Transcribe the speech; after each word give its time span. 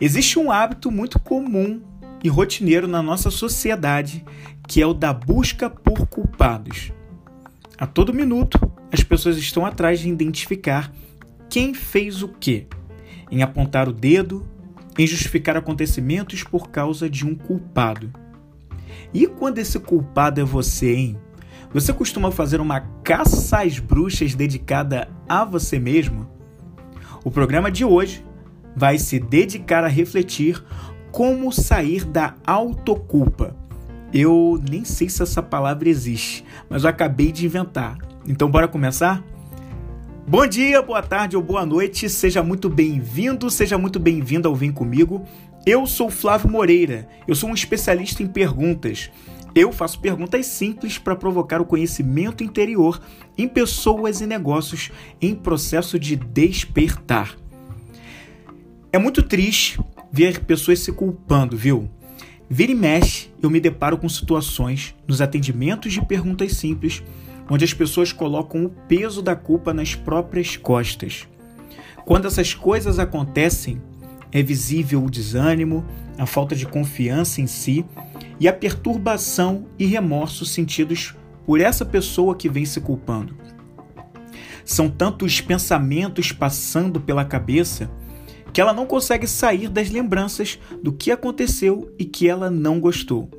Existe 0.00 0.38
um 0.38 0.50
hábito 0.50 0.90
muito 0.90 1.18
comum 1.18 1.80
e 2.24 2.28
rotineiro 2.28 2.86
na 2.86 3.02
nossa 3.02 3.30
sociedade 3.30 4.24
que 4.66 4.80
é 4.80 4.86
o 4.86 4.94
da 4.94 5.12
busca 5.12 5.68
por 5.68 6.06
culpados. 6.06 6.92
A 7.76 7.86
todo 7.86 8.14
minuto, 8.14 8.58
as 8.92 9.02
pessoas 9.02 9.36
estão 9.36 9.66
atrás 9.66 10.00
de 10.00 10.08
identificar 10.08 10.92
quem 11.50 11.74
fez 11.74 12.22
o 12.22 12.28
quê, 12.28 12.66
em 13.30 13.42
apontar 13.42 13.88
o 13.88 13.92
dedo, 13.92 14.46
em 14.98 15.06
justificar 15.06 15.56
acontecimentos 15.56 16.42
por 16.42 16.70
causa 16.70 17.10
de 17.10 17.26
um 17.26 17.34
culpado. 17.34 18.12
E 19.12 19.26
quando 19.26 19.58
esse 19.58 19.78
culpado 19.78 20.40
é 20.40 20.44
você, 20.44 20.94
hein? 20.94 21.18
Você 21.72 21.92
costuma 21.92 22.30
fazer 22.30 22.60
uma 22.60 22.80
caça 23.02 23.62
às 23.62 23.78
bruxas 23.78 24.34
dedicada 24.34 25.08
a 25.28 25.44
você 25.44 25.78
mesmo? 25.78 26.30
O 27.24 27.30
programa 27.30 27.70
de 27.70 27.84
hoje 27.84 28.24
vai 28.74 28.98
se 28.98 29.18
dedicar 29.18 29.84
a 29.84 29.88
refletir 29.88 30.62
como 31.10 31.52
sair 31.52 32.04
da 32.04 32.34
autoculpa. 32.46 33.56
Eu 34.12 34.60
nem 34.70 34.84
sei 34.84 35.08
se 35.08 35.22
essa 35.22 35.42
palavra 35.42 35.88
existe, 35.88 36.44
mas 36.68 36.84
eu 36.84 36.90
acabei 36.90 37.32
de 37.32 37.46
inventar. 37.46 37.98
Então 38.26 38.50
bora 38.50 38.68
começar? 38.68 39.22
Bom 40.26 40.46
dia, 40.46 40.80
boa 40.80 41.02
tarde 41.02 41.36
ou 41.36 41.42
boa 41.42 41.66
noite, 41.66 42.08
seja 42.08 42.42
muito 42.42 42.68
bem-vindo, 42.70 43.50
seja 43.50 43.76
muito 43.76 43.98
bem-vinda 43.98 44.48
ao 44.48 44.54
Vem 44.54 44.70
Comigo. 44.70 45.24
Eu 45.66 45.86
sou 45.86 46.10
Flávio 46.10 46.50
Moreira, 46.50 47.08
eu 47.26 47.34
sou 47.34 47.50
um 47.50 47.54
especialista 47.54 48.22
em 48.22 48.26
perguntas. 48.26 49.10
Eu 49.54 49.72
faço 49.72 50.00
perguntas 50.00 50.46
simples 50.46 50.96
para 50.96 51.16
provocar 51.16 51.60
o 51.60 51.66
conhecimento 51.66 52.42
interior 52.42 53.00
em 53.36 53.46
pessoas 53.46 54.20
e 54.20 54.26
negócios 54.26 54.90
em 55.20 55.34
processo 55.34 55.98
de 55.98 56.16
despertar. 56.16 57.41
É 58.92 58.98
muito 58.98 59.22
triste 59.22 59.80
ver 60.12 60.44
pessoas 60.44 60.80
se 60.80 60.92
culpando, 60.92 61.56
viu? 61.56 61.88
Vira 62.50 62.72
e 62.72 62.74
mexe, 62.74 63.30
eu 63.42 63.48
me 63.48 63.58
deparo 63.58 63.96
com 63.96 64.06
situações 64.06 64.94
nos 65.08 65.22
atendimentos 65.22 65.94
de 65.94 66.04
perguntas 66.04 66.52
simples 66.52 67.02
onde 67.48 67.64
as 67.64 67.72
pessoas 67.72 68.12
colocam 68.12 68.66
o 68.66 68.68
peso 68.68 69.22
da 69.22 69.34
culpa 69.34 69.72
nas 69.72 69.94
próprias 69.94 70.58
costas. 70.58 71.26
Quando 72.04 72.26
essas 72.26 72.52
coisas 72.52 72.98
acontecem, 72.98 73.80
é 74.30 74.42
visível 74.42 75.02
o 75.02 75.10
desânimo, 75.10 75.82
a 76.18 76.26
falta 76.26 76.54
de 76.54 76.66
confiança 76.66 77.40
em 77.40 77.46
si 77.46 77.86
e 78.38 78.46
a 78.46 78.52
perturbação 78.52 79.64
e 79.78 79.86
remorso 79.86 80.44
sentidos 80.44 81.14
por 81.46 81.62
essa 81.62 81.86
pessoa 81.86 82.36
que 82.36 82.48
vem 82.48 82.66
se 82.66 82.78
culpando. 82.78 83.34
São 84.66 84.90
tantos 84.90 85.40
pensamentos 85.40 86.30
passando 86.30 87.00
pela 87.00 87.24
cabeça 87.24 87.90
que 88.52 88.60
ela 88.60 88.72
não 88.72 88.86
consegue 88.86 89.26
sair 89.26 89.68
das 89.68 89.90
lembranças 89.90 90.58
do 90.82 90.92
que 90.92 91.10
aconteceu 91.10 91.92
e 91.98 92.04
que 92.04 92.28
ela 92.28 92.50
não 92.50 92.78
gostou. 92.78 93.30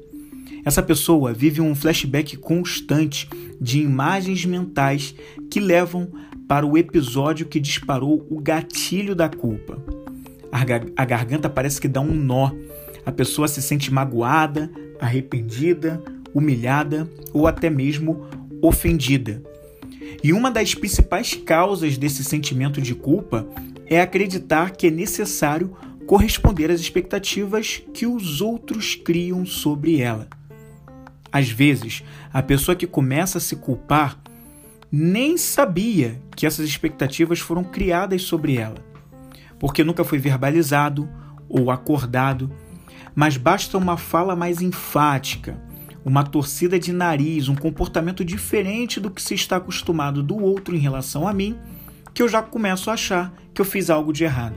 Essa 0.66 0.82
pessoa 0.82 1.34
vive 1.34 1.62
um 1.62 1.76
flashback 1.76 2.38
constante 2.38 3.30
de 3.60 3.80
imagens 3.80 4.46
mentais 4.46 5.14
que 5.52 5.60
levam 5.60 6.08
para 6.48 6.66
o 6.66 6.78
episódio 6.78 7.46
que 7.46 7.60
disparou 7.60 8.26
o 8.30 8.40
gatilho 8.40 9.16
da 9.16 9.30
culpa. 9.30 9.78
A 10.96 11.06
garganta 11.06 11.50
parece 11.50 11.82
que 11.82 11.88
dá 11.88 12.00
um 12.00 12.14
nó. 12.14 12.52
A 13.06 13.12
pessoa 13.12 13.48
se 13.48 13.62
sente 13.62 13.92
magoada, 13.92 14.72
arrependida, 15.00 16.02
humilhada 16.34 17.10
ou 17.34 17.48
até 17.48 17.70
mesmo 17.70 18.26
ofendida. 18.62 19.42
E 20.24 20.32
uma 20.32 20.50
das 20.50 20.74
principais 20.74 21.34
causas 21.34 21.98
desse 21.98 22.24
sentimento 22.24 22.82
de 22.82 22.96
culpa 22.96 23.46
é 23.94 24.02
acreditar 24.02 24.72
que 24.72 24.88
é 24.88 24.92
necessário 24.92 25.76
corresponder 26.08 26.72
às 26.72 26.80
expectativas 26.80 27.82
que 27.94 28.06
os 28.06 28.42
outros 28.42 28.96
criam 28.96 29.46
sobre 29.46 30.02
ela. 30.02 30.28
Às 31.32 31.50
vezes, 31.50 32.04
a 32.32 32.42
pessoa 32.42 32.76
que 32.76 32.86
começa 32.86 33.38
a 33.38 33.42
se 33.42 33.56
culpar 33.56 34.20
nem 34.92 35.38
sabia 35.38 36.22
que 36.36 36.46
essas 36.46 36.68
expectativas 36.68 37.40
foram 37.40 37.64
criadas 37.64 38.24
sobre 38.24 38.58
ela, 38.58 38.78
porque 39.58 39.84
nunca 39.84 40.04
foi 40.04 40.20
verbalizado 40.20 41.10
ou 41.50 41.72
acordado, 41.72 42.52
mas 43.16 43.38
basta 43.38 43.78
uma 43.78 43.98
fala 43.98 44.36
mais 44.36 44.62
enfática, 44.62 45.60
uma 46.06 46.24
torcida 46.24 46.78
de 46.78 46.92
nariz, 46.92 47.48
um 47.48 47.56
comportamento 47.56 48.24
diferente 48.26 49.00
do 49.00 49.10
que 49.10 49.22
se 49.22 49.34
está 49.34 49.58
acostumado 49.58 50.22
do 50.22 50.38
outro 50.38 50.76
em 50.76 50.80
relação 50.80 51.28
a 51.28 51.34
mim, 51.34 51.58
que 52.14 52.22
eu 52.22 52.30
já 52.30 52.42
começo 52.42 52.90
a 52.90 52.94
achar 52.94 53.34
que 53.54 53.62
eu 53.62 53.66
fiz 53.66 53.90
algo 53.90 54.14
de 54.14 54.24
errado. 54.24 54.56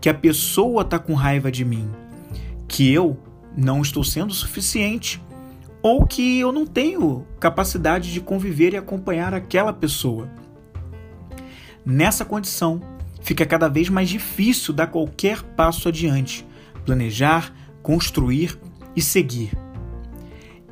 Que 0.00 0.08
a 0.08 0.14
pessoa 0.14 0.82
está 0.82 0.98
com 0.98 1.14
raiva 1.14 1.50
de 1.50 1.64
mim, 1.64 1.90
que 2.68 2.92
eu 2.92 3.18
não 3.56 3.82
estou 3.82 4.04
sendo 4.04 4.32
suficiente, 4.32 5.22
ou 5.82 6.06
que 6.06 6.40
eu 6.40 6.50
não 6.52 6.66
tenho 6.66 7.26
capacidade 7.38 8.12
de 8.12 8.20
conviver 8.20 8.72
e 8.72 8.76
acompanhar 8.76 9.34
aquela 9.34 9.72
pessoa. 9.72 10.28
Nessa 11.84 12.24
condição, 12.24 12.80
fica 13.20 13.46
cada 13.46 13.68
vez 13.68 13.88
mais 13.88 14.08
difícil 14.08 14.74
dar 14.74 14.88
qualquer 14.88 15.42
passo 15.42 15.88
adiante, 15.88 16.46
planejar, 16.84 17.52
construir 17.82 18.58
e 18.94 19.02
seguir. 19.02 19.56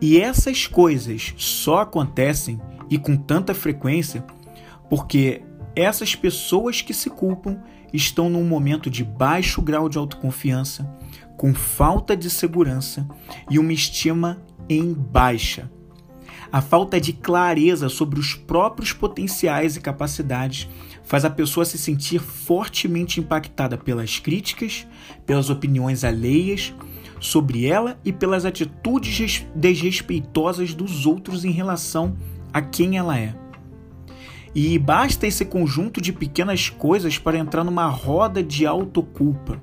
E 0.01 0.21
essas 0.21 0.66
coisas 0.66 1.34
só 1.37 1.81
acontecem 1.81 2.61
e 2.91 2.99
com 2.99 3.16
tanta 3.16 3.55
frequência 3.55 4.25
porque 4.91 5.43
essas 5.76 6.14
pessoas 6.14 6.80
que 6.80 6.94
se 6.94 7.10
culpam 7.10 7.58
estão 7.92 8.28
num 8.28 8.44
momento 8.44 8.90
de 8.90 9.04
baixo 9.04 9.62
grau 9.62 9.88
de 9.88 9.98
autoconfiança, 9.98 10.84
com 11.36 11.54
falta 11.54 12.16
de 12.16 12.30
segurança 12.30 13.06
e 13.50 13.58
uma 13.58 13.72
estima 13.72 14.42
em 14.68 14.92
baixa. 14.92 15.70
A 16.50 16.60
falta 16.60 17.00
de 17.00 17.12
clareza 17.12 17.88
sobre 17.88 18.20
os 18.20 18.34
próprios 18.34 18.92
potenciais 18.92 19.76
e 19.76 19.80
capacidades 19.80 20.68
faz 21.02 21.24
a 21.24 21.30
pessoa 21.30 21.64
se 21.64 21.76
sentir 21.76 22.20
fortemente 22.20 23.18
impactada 23.18 23.76
pelas 23.76 24.18
críticas, 24.18 24.86
pelas 25.26 25.50
opiniões 25.50 26.04
alheias 26.04 26.72
sobre 27.20 27.66
ela 27.66 27.98
e 28.04 28.12
pelas 28.12 28.44
atitudes 28.44 29.44
desrespeitosas 29.54 30.74
dos 30.74 31.06
outros 31.06 31.44
em 31.44 31.50
relação 31.50 32.16
a 32.52 32.62
quem 32.62 32.98
ela 32.98 33.18
é. 33.18 33.44
E 34.54 34.78
basta 34.78 35.26
esse 35.26 35.44
conjunto 35.44 36.00
de 36.00 36.12
pequenas 36.12 36.70
coisas 36.70 37.19
para 37.19 37.38
entrar 37.38 37.65
numa 37.65 37.88
roda 37.88 38.42
de 38.42 38.65
autoculpa. 38.65 39.60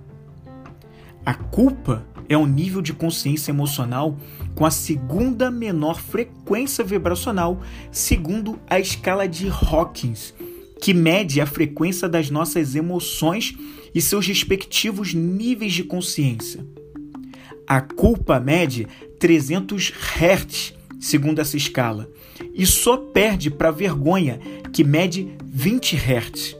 A 1.25 1.33
culpa 1.33 2.05
é 2.27 2.37
um 2.37 2.45
nível 2.45 2.81
de 2.81 2.93
consciência 2.93 3.51
emocional 3.51 4.17
com 4.53 4.65
a 4.65 4.71
segunda 4.71 5.49
menor 5.49 6.01
frequência 6.01 6.83
vibracional, 6.83 7.61
segundo 7.91 8.59
a 8.69 8.79
escala 8.79 9.27
de 9.27 9.47
Hawkins, 9.49 10.33
que 10.81 10.93
mede 10.93 11.39
a 11.39 11.45
frequência 11.45 12.09
das 12.09 12.29
nossas 12.29 12.75
emoções 12.75 13.55
e 13.93 14.01
seus 14.01 14.27
respectivos 14.27 15.13
níveis 15.13 15.73
de 15.73 15.83
consciência. 15.83 16.65
A 17.67 17.79
culpa 17.79 18.39
mede 18.39 18.87
300 19.19 19.91
Hz, 19.91 20.73
segundo 21.01 21.39
essa 21.39 21.57
escala, 21.57 22.07
e 22.53 22.63
só 22.65 22.95
perde 22.95 23.49
para 23.49 23.69
a 23.69 23.73
vergonha, 23.73 24.39
que 24.71 24.83
mede 24.83 25.35
20 25.43 25.95
Hz. 25.95 26.55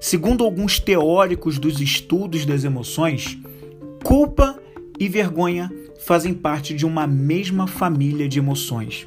Segundo 0.00 0.42
alguns 0.42 0.80
teóricos 0.80 1.58
dos 1.58 1.80
estudos 1.80 2.44
das 2.44 2.64
emoções, 2.64 3.38
culpa 4.02 4.60
e 4.98 5.08
vergonha 5.08 5.70
fazem 6.04 6.34
parte 6.34 6.74
de 6.74 6.84
uma 6.84 7.06
mesma 7.06 7.68
família 7.68 8.28
de 8.28 8.40
emoções. 8.40 9.06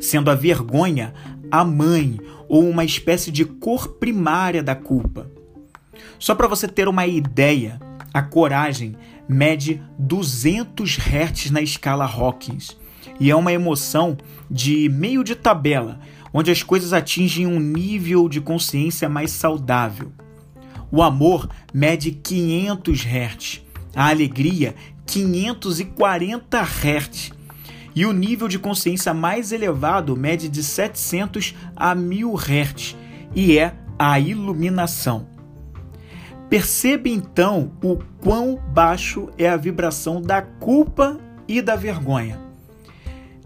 Sendo 0.00 0.30
a 0.30 0.34
vergonha 0.34 1.12
a 1.50 1.62
mãe 1.62 2.18
ou 2.48 2.66
uma 2.66 2.84
espécie 2.84 3.30
de 3.30 3.44
cor 3.44 3.88
primária 3.88 4.62
da 4.62 4.74
culpa. 4.74 5.30
Só 6.18 6.34
para 6.34 6.48
você 6.48 6.66
ter 6.66 6.88
uma 6.88 7.06
ideia, 7.06 7.78
a 8.14 8.22
coragem 8.22 8.96
mede 9.28 9.82
200 9.98 10.96
Hz 10.98 11.50
na 11.50 11.60
escala 11.60 12.06
Hawkins 12.06 12.76
e 13.18 13.30
é 13.30 13.36
uma 13.36 13.52
emoção 13.52 14.16
de 14.50 14.88
meio 14.88 15.24
de 15.24 15.34
tabela, 15.34 16.00
onde 16.32 16.50
as 16.50 16.62
coisas 16.62 16.92
atingem 16.92 17.46
um 17.46 17.58
nível 17.58 18.28
de 18.28 18.40
consciência 18.40 19.08
mais 19.08 19.30
saudável. 19.30 20.12
O 20.90 21.02
amor 21.02 21.48
mede 21.72 22.12
500 22.12 23.04
Hz, 23.04 23.62
a 23.94 24.08
alegria 24.08 24.74
540 25.06 26.60
Hz 26.60 27.32
e 27.94 28.04
o 28.04 28.12
nível 28.12 28.46
de 28.46 28.58
consciência 28.58 29.14
mais 29.14 29.52
elevado 29.52 30.14
mede 30.14 30.48
de 30.48 30.62
700 30.62 31.54
a 31.74 31.94
1000 31.94 32.34
Hz 32.34 32.96
e 33.34 33.58
é 33.58 33.74
a 33.98 34.20
iluminação. 34.20 35.26
Perceba 36.48 37.08
então 37.08 37.72
o 37.82 37.98
quão 38.20 38.60
baixo 38.72 39.30
é 39.36 39.48
a 39.48 39.56
vibração 39.56 40.20
da 40.20 40.42
culpa 40.42 41.18
e 41.48 41.60
da 41.60 41.74
vergonha. 41.74 42.45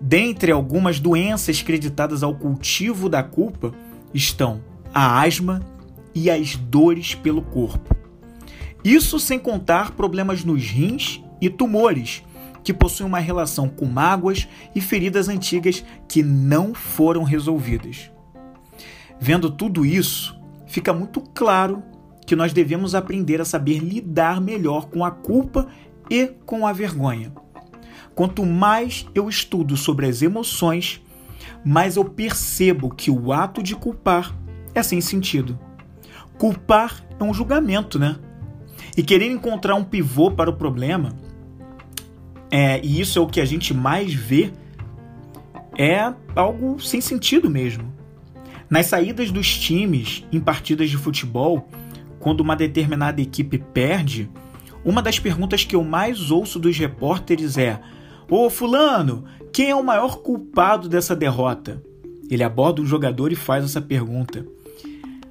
Dentre 0.00 0.50
algumas 0.50 0.98
doenças 0.98 1.60
creditadas 1.60 2.22
ao 2.22 2.34
cultivo 2.34 3.08
da 3.08 3.22
culpa 3.22 3.74
estão 4.14 4.62
a 4.94 5.20
asma 5.20 5.60
e 6.14 6.30
as 6.30 6.56
dores 6.56 7.14
pelo 7.14 7.42
corpo. 7.42 7.94
Isso 8.82 9.20
sem 9.20 9.38
contar 9.38 9.92
problemas 9.92 10.42
nos 10.42 10.64
rins 10.64 11.22
e 11.40 11.50
tumores, 11.50 12.22
que 12.64 12.72
possuem 12.72 13.08
uma 13.08 13.18
relação 13.18 13.68
com 13.68 13.84
mágoas 13.84 14.48
e 14.74 14.80
feridas 14.80 15.28
antigas 15.28 15.84
que 16.08 16.22
não 16.22 16.74
foram 16.74 17.22
resolvidas. 17.22 18.10
Vendo 19.20 19.50
tudo 19.50 19.84
isso, 19.84 20.38
fica 20.66 20.92
muito 20.92 21.20
claro 21.34 21.82
que 22.26 22.34
nós 22.34 22.52
devemos 22.52 22.94
aprender 22.94 23.40
a 23.40 23.44
saber 23.44 23.78
lidar 23.78 24.40
melhor 24.40 24.86
com 24.86 25.04
a 25.04 25.10
culpa 25.10 25.68
e 26.08 26.28
com 26.46 26.66
a 26.66 26.72
vergonha. 26.72 27.32
Quanto 28.14 28.44
mais 28.44 29.06
eu 29.14 29.28
estudo 29.28 29.76
sobre 29.76 30.06
as 30.06 30.22
emoções, 30.22 31.00
mais 31.64 31.96
eu 31.96 32.04
percebo 32.04 32.90
que 32.90 33.10
o 33.10 33.32
ato 33.32 33.62
de 33.62 33.74
culpar 33.74 34.34
é 34.74 34.82
sem 34.82 35.00
sentido. 35.00 35.58
Culpar 36.38 37.04
é 37.18 37.24
um 37.24 37.34
julgamento, 37.34 37.98
né? 37.98 38.16
E 38.96 39.02
querer 39.02 39.30
encontrar 39.30 39.74
um 39.74 39.84
pivô 39.84 40.30
para 40.30 40.50
o 40.50 40.56
problema, 40.56 41.14
é, 42.50 42.80
e 42.84 43.00
isso 43.00 43.18
é 43.18 43.22
o 43.22 43.26
que 43.26 43.40
a 43.40 43.44
gente 43.44 43.72
mais 43.72 44.12
vê, 44.12 44.52
é 45.78 46.12
algo 46.34 46.80
sem 46.80 47.00
sentido 47.00 47.48
mesmo. 47.48 47.92
Nas 48.68 48.86
saídas 48.86 49.30
dos 49.30 49.56
times 49.58 50.24
em 50.32 50.40
partidas 50.40 50.90
de 50.90 50.96
futebol, 50.96 51.68
quando 52.18 52.40
uma 52.40 52.56
determinada 52.56 53.20
equipe 53.20 53.58
perde, 53.58 54.28
uma 54.84 55.00
das 55.00 55.18
perguntas 55.18 55.64
que 55.64 55.76
eu 55.76 55.84
mais 55.84 56.30
ouço 56.30 56.58
dos 56.58 56.76
repórteres 56.76 57.56
é: 57.56 57.80
Ô 58.30 58.48
Fulano, 58.48 59.24
quem 59.52 59.70
é 59.70 59.74
o 59.74 59.82
maior 59.82 60.18
culpado 60.18 60.88
dessa 60.88 61.16
derrota? 61.16 61.82
Ele 62.30 62.44
aborda 62.44 62.80
um 62.80 62.86
jogador 62.86 63.32
e 63.32 63.36
faz 63.36 63.64
essa 63.64 63.82
pergunta. 63.82 64.46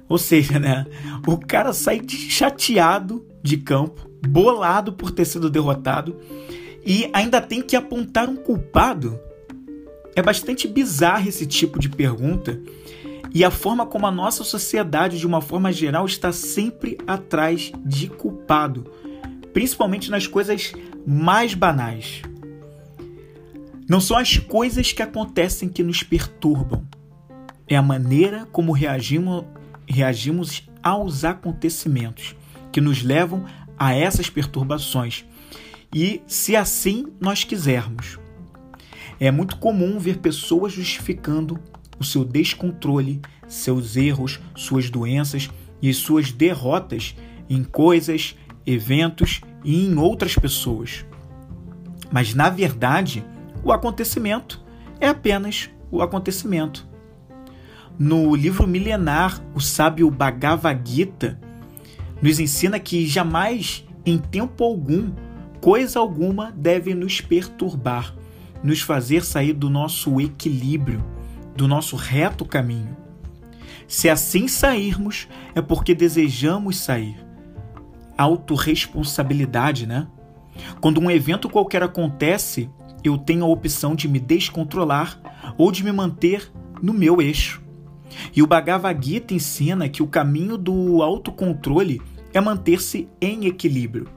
Ou 0.06 0.18
seja, 0.18 0.58
né? 0.58 0.86
O 1.26 1.38
cara 1.38 1.72
sai 1.72 2.02
chateado 2.06 3.24
de 3.42 3.56
campo, 3.56 4.06
bolado 4.28 4.92
por 4.92 5.10
ter 5.10 5.24
sido 5.24 5.48
derrotado 5.48 6.14
e 6.84 7.08
ainda 7.14 7.40
tem 7.40 7.62
que 7.62 7.74
apontar 7.74 8.28
um 8.28 8.36
culpado. 8.36 9.18
É 10.14 10.20
bastante 10.20 10.68
bizarro 10.68 11.26
esse 11.26 11.46
tipo 11.46 11.78
de 11.78 11.88
pergunta 11.88 12.60
e 13.32 13.42
a 13.42 13.50
forma 13.50 13.86
como 13.86 14.06
a 14.06 14.10
nossa 14.10 14.44
sociedade, 14.44 15.18
de 15.18 15.26
uma 15.26 15.40
forma 15.40 15.72
geral, 15.72 16.04
está 16.04 16.32
sempre 16.32 16.98
atrás 17.06 17.72
de 17.82 18.08
culpado, 18.10 18.84
principalmente 19.54 20.10
nas 20.10 20.26
coisas 20.26 20.74
mais 21.06 21.54
banais. 21.54 22.22
Não 23.90 24.00
são 24.00 24.16
as 24.16 24.36
coisas 24.36 24.92
que 24.92 25.02
acontecem 25.02 25.68
que 25.68 25.82
nos 25.82 26.04
perturbam, 26.04 26.86
é 27.66 27.74
a 27.74 27.82
maneira 27.82 28.46
como 28.52 28.70
reagimos, 28.70 29.44
reagimos 29.84 30.62
aos 30.80 31.24
acontecimentos 31.24 32.36
que 32.70 32.80
nos 32.80 33.02
levam 33.02 33.46
a 33.76 33.92
essas 33.92 34.30
perturbações 34.30 35.24
e 35.92 36.22
se 36.28 36.54
assim 36.54 37.08
nós 37.20 37.42
quisermos. 37.42 38.16
É 39.18 39.28
muito 39.32 39.56
comum 39.56 39.98
ver 39.98 40.18
pessoas 40.18 40.72
justificando 40.72 41.58
o 41.98 42.04
seu 42.04 42.24
descontrole, 42.24 43.20
seus 43.48 43.96
erros, 43.96 44.38
suas 44.54 44.88
doenças 44.88 45.50
e 45.82 45.92
suas 45.92 46.30
derrotas 46.30 47.16
em 47.48 47.64
coisas, 47.64 48.36
eventos 48.64 49.40
e 49.64 49.84
em 49.84 49.98
outras 49.98 50.36
pessoas. 50.36 51.04
Mas 52.12 52.34
na 52.34 52.48
verdade, 52.48 53.24
o 53.62 53.72
acontecimento 53.72 54.62
é 55.00 55.08
apenas 55.08 55.70
o 55.90 56.02
acontecimento. 56.02 56.88
No 57.98 58.34
livro 58.34 58.66
milenar, 58.66 59.42
o 59.54 59.60
sábio 59.60 60.10
Bhagavad 60.10 60.80
Gita 60.84 61.38
nos 62.22 62.40
ensina 62.40 62.78
que 62.78 63.06
jamais, 63.06 63.86
em 64.06 64.18
tempo 64.18 64.64
algum, 64.64 65.12
coisa 65.60 65.98
alguma 65.98 66.50
deve 66.52 66.94
nos 66.94 67.20
perturbar, 67.20 68.14
nos 68.62 68.80
fazer 68.80 69.24
sair 69.24 69.52
do 69.52 69.68
nosso 69.68 70.20
equilíbrio 70.20 71.04
do 71.60 71.68
nosso 71.68 71.94
reto 71.94 72.44
caminho. 72.46 72.96
Se 73.86 74.08
assim 74.08 74.48
sairmos, 74.48 75.28
é 75.54 75.60
porque 75.60 75.94
desejamos 75.94 76.78
sair. 76.78 77.16
Autoresponsabilidade, 78.16 79.86
né? 79.86 80.06
Quando 80.80 81.00
um 81.00 81.10
evento 81.10 81.50
qualquer 81.50 81.82
acontece, 81.82 82.70
eu 83.02 83.18
tenho 83.18 83.44
a 83.44 83.48
opção 83.48 83.94
de 83.94 84.08
me 84.08 84.18
descontrolar 84.18 85.20
ou 85.56 85.70
de 85.70 85.84
me 85.84 85.92
manter 85.92 86.50
no 86.82 86.92
meu 86.92 87.20
eixo. 87.20 87.62
E 88.34 88.42
o 88.42 88.46
Bhagavad 88.46 89.04
Gita 89.04 89.34
ensina 89.34 89.88
que 89.88 90.02
o 90.02 90.08
caminho 90.08 90.58
do 90.58 91.02
autocontrole 91.02 92.02
é 92.32 92.40
manter-se 92.40 93.08
em 93.20 93.46
equilíbrio. 93.46 94.08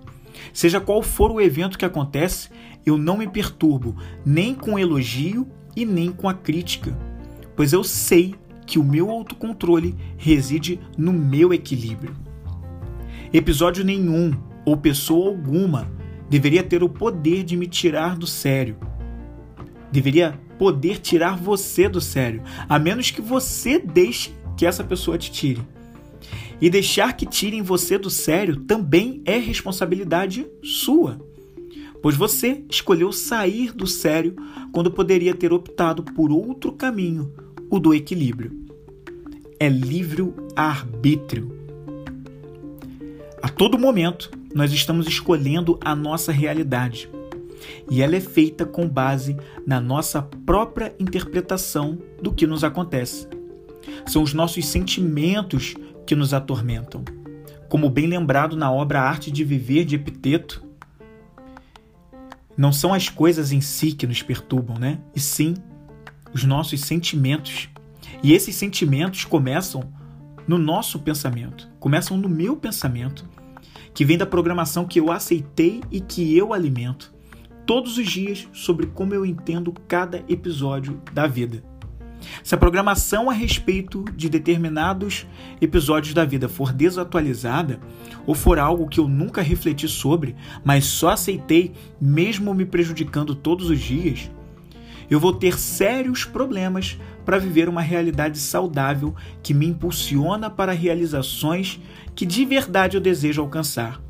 Seja 0.52 0.82
qual 0.82 1.02
for 1.02 1.32
o 1.32 1.40
evento 1.40 1.78
que 1.78 1.86
acontece, 1.86 2.50
eu 2.86 2.98
não 2.98 3.18
me 3.18 3.28
perturbo 3.28 3.96
nem 4.26 4.54
com 4.54 4.78
elogio 4.78 5.48
e 5.76 5.86
nem 5.86 6.12
com 6.12 6.28
a 6.28 6.34
crítica 6.34 6.96
pois 7.56 7.74
eu 7.74 7.84
sei 7.84 8.36
que 8.66 8.80
o 8.80 8.84
meu 8.84 9.10
autocontrole 9.10 9.96
reside 10.18 10.80
no 10.98 11.12
meu 11.12 11.54
equilíbrio. 11.54 12.16
Episódio 13.32 13.84
nenhum 13.84 14.34
ou 14.66 14.78
pessoa 14.78 15.30
alguma 15.30 15.92
deveria 16.34 16.64
ter 16.64 16.82
o 16.82 16.90
poder 16.90 17.44
de 17.44 17.56
me 17.56 17.68
tirar 17.68 18.18
do 18.18 18.26
sério. 18.26 18.76
Deveria 19.92 20.34
poder 20.58 20.98
tirar 20.98 21.38
você 21.38 21.88
do 21.88 22.02
sério, 22.02 22.42
a 22.68 22.80
menos 22.80 23.12
que 23.12 23.22
você 23.22 23.78
deixe 23.78 24.32
que 24.58 24.66
essa 24.66 24.84
pessoa 24.84 25.16
te 25.16 25.32
tire. 25.32 25.62
E 26.60 26.72
deixar 26.72 27.16
que 27.16 27.28
tirem 27.28 27.62
você 27.62 28.00
do 28.00 28.10
sério 28.10 28.62
também 28.62 29.22
é 29.26 29.38
responsabilidade 29.38 30.48
sua, 30.64 31.22
pois 32.02 32.16
você 32.16 32.64
escolheu 32.68 33.12
sair 33.12 33.72
do 33.72 33.86
sério 33.86 34.36
quando 34.72 34.90
poderia 34.90 35.36
ter 35.36 35.54
optado 35.54 36.02
por 36.02 36.32
outro 36.32 36.72
caminho, 36.72 37.32
o 37.70 37.78
do 37.78 37.94
equilíbrio. 37.94 38.52
É 39.60 39.70
livre-arbítrio. 39.70 41.56
A 43.40 43.50
todo 43.50 43.78
momento, 43.78 44.32
nós 44.54 44.72
estamos 44.72 45.08
escolhendo 45.08 45.80
a 45.84 45.96
nossa 45.96 46.32
realidade. 46.32 47.10
E 47.90 48.02
ela 48.02 48.16
é 48.16 48.22
feita 48.22 48.66
com 48.66 48.88
base 48.88 49.38
na 49.66 49.80
nossa 49.80 50.22
própria 50.22 50.94
interpretação 51.00 51.98
do 52.22 52.34
que 52.34 52.46
nos 52.46 52.64
acontece. 52.64 53.28
São 54.06 54.22
os 54.22 54.34
nossos 54.34 54.66
sentimentos 54.66 55.74
que 56.06 56.16
nos 56.16 56.34
atormentam. 56.34 57.04
Como 57.70 57.90
bem 57.90 58.08
lembrado 58.08 58.56
na 58.56 58.72
obra 58.72 59.02
Arte 59.02 59.32
de 59.32 59.44
Viver 59.44 59.86
de 59.86 59.96
Epiteto, 59.96 60.64
não 62.56 62.72
são 62.72 62.94
as 62.94 63.10
coisas 63.10 63.52
em 63.52 63.62
si 63.62 63.94
que 63.94 64.06
nos 64.06 64.22
perturbam, 64.22 64.78
né? 64.78 65.00
E 65.16 65.20
sim 65.20 65.56
os 66.34 66.44
nossos 66.44 66.82
sentimentos. 66.82 67.70
E 68.22 68.34
esses 68.34 68.56
sentimentos 68.56 69.26
começam 69.26 69.84
no 70.48 70.58
nosso 70.58 71.00
pensamento, 71.00 71.70
começam 71.80 72.18
no 72.18 72.30
meu 72.30 72.56
pensamento, 72.56 73.26
que 73.94 74.06
vem 74.06 74.18
da 74.18 74.26
programação 74.26 74.86
que 74.86 75.00
eu 75.00 75.12
aceitei 75.12 75.82
e 75.92 76.00
que 76.00 76.36
eu 76.36 76.54
alimento 76.54 77.14
todos 77.66 77.98
os 77.98 78.10
dias 78.10 78.48
sobre 78.52 78.88
como 78.88 79.14
eu 79.14 79.26
entendo 79.26 79.74
cada 79.88 80.24
episódio 80.28 81.02
da 81.14 81.28
vida. 81.28 81.64
Se 82.44 82.56
a 82.56 82.58
programação 82.58 83.30
a 83.30 83.34
respeito 83.34 84.06
de 84.16 84.30
determinados 84.30 85.28
episódios 85.60 86.14
da 86.14 86.24
vida 86.24 86.48
for 86.48 86.72
desatualizada, 86.72 87.80
ou 88.26 88.34
for 88.34 88.58
algo 88.58 88.88
que 88.88 89.00
eu 89.00 89.08
nunca 89.08 89.42
refleti 89.42 89.88
sobre, 89.88 90.36
mas 90.64 90.86
só 90.86 91.10
aceitei 91.10 91.74
mesmo 92.00 92.54
me 92.54 92.66
prejudicando 92.66 93.36
todos 93.36 93.70
os 93.70 93.80
dias, 93.80 94.32
eu 95.10 95.20
vou 95.20 95.34
ter 95.34 95.60
sérios 95.60 96.24
problemas 96.24 96.98
para 97.26 97.38
viver 97.38 97.70
uma 97.70 97.82
realidade 97.82 98.38
saudável 98.38 99.16
que 99.42 99.54
me 99.54 99.68
impulsiona 99.68 100.50
para 100.50 100.72
realizações 100.72 101.80
que 102.16 102.26
de 102.26 102.46
verdade 102.46 102.98
eu 102.98 103.02
desejo 103.02 103.42
alcançar. 103.42 104.02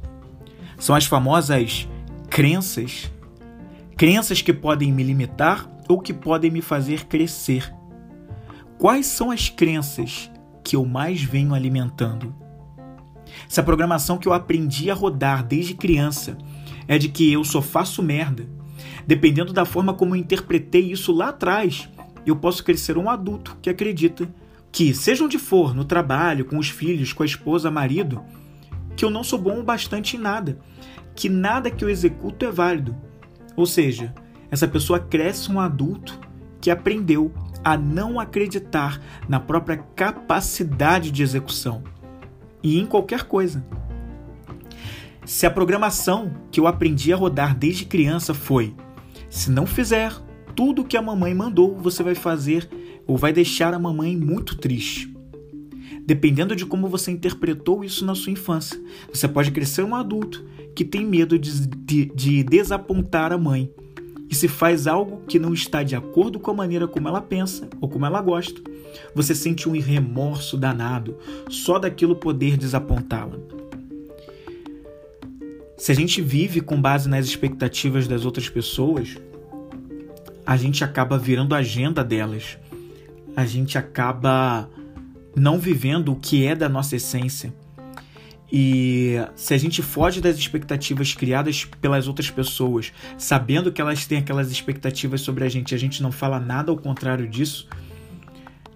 São 0.78 0.96
as 0.96 1.06
famosas 1.06 1.88
crenças. 2.30 3.12
Crenças 3.96 4.42
que 4.42 4.54
podem 4.54 4.92
me 4.92 5.04
limitar 5.04 5.70
ou 5.88 6.00
que 6.00 6.14
podem 6.14 6.52
me 6.52 6.62
fazer 6.62 7.06
crescer. 7.06 7.74
Quais 8.78 9.06
são 9.06 9.32
as 9.32 9.50
crenças 9.50 10.32
que 10.64 10.76
eu 10.76 10.86
mais 10.86 11.22
venho 11.22 11.54
alimentando? 11.54 12.36
Se 13.48 13.60
a 13.60 13.64
programação 13.64 14.18
que 14.18 14.28
eu 14.28 14.34
aprendi 14.34 14.90
a 14.90 14.94
rodar 14.94 15.44
desde 15.44 15.74
criança 15.74 16.38
é 16.88 16.98
de 16.98 17.08
que 17.08 17.32
eu 17.32 17.44
só 17.44 17.62
faço 17.62 18.02
merda, 18.02 18.48
Dependendo 19.06 19.52
da 19.52 19.66
forma 19.66 19.94
como 19.94 20.16
eu 20.16 20.20
interpretei 20.20 20.92
isso 20.92 21.12
lá 21.12 21.30
atrás, 21.30 21.90
eu 22.30 22.36
posso 22.36 22.64
crescer 22.64 22.98
um 22.98 23.10
adulto 23.10 23.58
que 23.62 23.70
acredita 23.70 24.34
que, 24.72 24.94
seja 24.94 25.24
onde 25.24 25.38
for, 25.38 25.76
no 25.76 25.86
trabalho, 25.86 26.46
com 26.46 26.58
os 26.58 26.70
filhos, 26.70 27.14
com 27.14 27.24
a 27.24 27.26
esposa, 27.26 27.70
marido, 27.70 28.24
que 28.96 29.06
eu 29.06 29.10
não 29.10 29.24
sou 29.24 29.40
bom 29.40 29.60
o 29.60 29.64
bastante 29.64 30.18
em 30.18 30.20
nada, 30.20 30.58
que 31.16 31.30
nada 31.30 31.70
que 31.70 31.84
eu 31.84 31.90
executo 31.90 32.46
é 32.46 32.52
válido. 32.52 32.96
Ou 33.56 33.66
seja, 33.66 34.14
essa 34.50 34.68
pessoa 34.68 35.00
cresce 35.00 35.52
um 35.52 35.60
adulto 35.60 36.20
que 36.60 36.72
aprendeu 36.72 37.32
a 37.64 37.78
não 37.78 38.20
acreditar 38.20 39.02
na 39.28 39.40
própria 39.40 39.78
capacidade 39.96 41.12
de 41.12 41.24
execução 41.24 41.84
e 42.64 42.80
em 42.80 42.86
qualquer 42.86 43.24
coisa. 43.24 43.66
Se 45.26 45.46
a 45.46 45.52
programação 45.52 46.34
que 46.52 46.60
eu 46.60 46.68
aprendi 46.68 47.14
a 47.14 47.16
rodar 47.16 47.56
desde 47.56 47.86
criança 47.86 48.34
foi: 48.34 48.76
se 49.30 49.50
não 49.50 49.66
fizer 49.66 50.14
tudo 50.56 50.84
que 50.84 50.98
a 50.98 51.02
mamãe 51.02 51.34
mandou, 51.34 51.76
você 51.78 52.04
vai 52.04 52.16
fazer 52.16 52.70
ou 53.06 53.18
vai 53.18 53.34
deixar 53.34 53.74
a 53.74 53.80
mamãe 53.80 54.16
muito 54.16 54.58
triste. 54.58 55.12
Dependendo 56.06 56.56
de 56.56 56.66
como 56.66 56.88
você 56.88 57.12
interpretou 57.12 57.84
isso 57.84 58.06
na 58.06 58.14
sua 58.14 58.32
infância, 58.32 58.80
você 59.12 59.28
pode 59.28 59.52
crescer 59.52 59.84
um 59.84 59.96
adulto 59.96 60.44
que 60.76 60.84
tem 60.84 61.06
medo 61.06 61.40
de, 61.40 61.68
de, 61.68 62.06
de 62.06 62.44
desapontar 62.44 63.32
a 63.32 63.38
mãe. 63.38 63.72
E 64.30 64.36
se 64.36 64.48
faz 64.48 64.88
algo 64.88 65.22
que 65.28 65.38
não 65.38 65.54
está 65.54 65.84
de 65.84 65.96
acordo 65.96 66.40
com 66.40 66.52
a 66.52 66.56
maneira 66.56 66.88
como 66.88 67.08
ela 67.08 67.22
pensa 67.22 67.70
ou 67.80 67.88
como 67.88 68.06
ela 68.06 68.22
gosta, 68.22 68.62
você 69.14 69.36
sente 69.36 69.70
um 69.70 69.80
remorso 69.80 70.58
danado 70.58 71.18
só 71.50 71.78
daquilo 71.78 72.16
poder 72.16 72.58
desapontá-la. 72.58 73.38
Se 75.78 75.92
a 75.92 75.96
gente 75.96 76.22
vive 76.22 76.62
com 76.62 76.82
base 76.82 77.08
nas 77.08 77.26
expectativas 77.26 78.08
das 78.08 78.26
outras 78.26 78.50
pessoas, 78.50 79.18
a 80.46 80.58
gente 80.58 80.84
acaba 80.84 81.18
virando 81.18 81.56
a 81.56 81.60
agenda 81.60 82.04
delas. 82.04 82.58
A 83.36 83.46
gente 83.46 83.78
acaba 83.78 84.70
não 85.36 85.58
vivendo 85.58 86.12
o 86.12 86.16
que 86.16 86.46
é 86.46 86.56
da 86.56 86.70
nossa 86.70 86.96
essência. 86.96 87.54
E 88.52 89.16
se 89.36 89.54
a 89.56 89.58
gente 89.58 89.82
foge 89.82 90.22
das 90.22 90.38
expectativas 90.38 91.14
criadas 91.14 91.66
pelas 91.82 92.08
outras 92.08 92.30
pessoas, 92.30 92.94
sabendo 93.18 93.72
que 93.72 93.82
elas 93.82 94.06
têm 94.06 94.20
aquelas 94.20 94.52
expectativas 94.52 95.22
sobre 95.22 95.44
a 95.44 95.50
gente, 95.50 95.74
a 95.74 95.78
gente 95.78 96.04
não 96.04 96.12
fala 96.12 96.40
nada 96.40 96.72
ao 96.72 96.78
contrário 96.78 97.28
disso, 97.28 97.68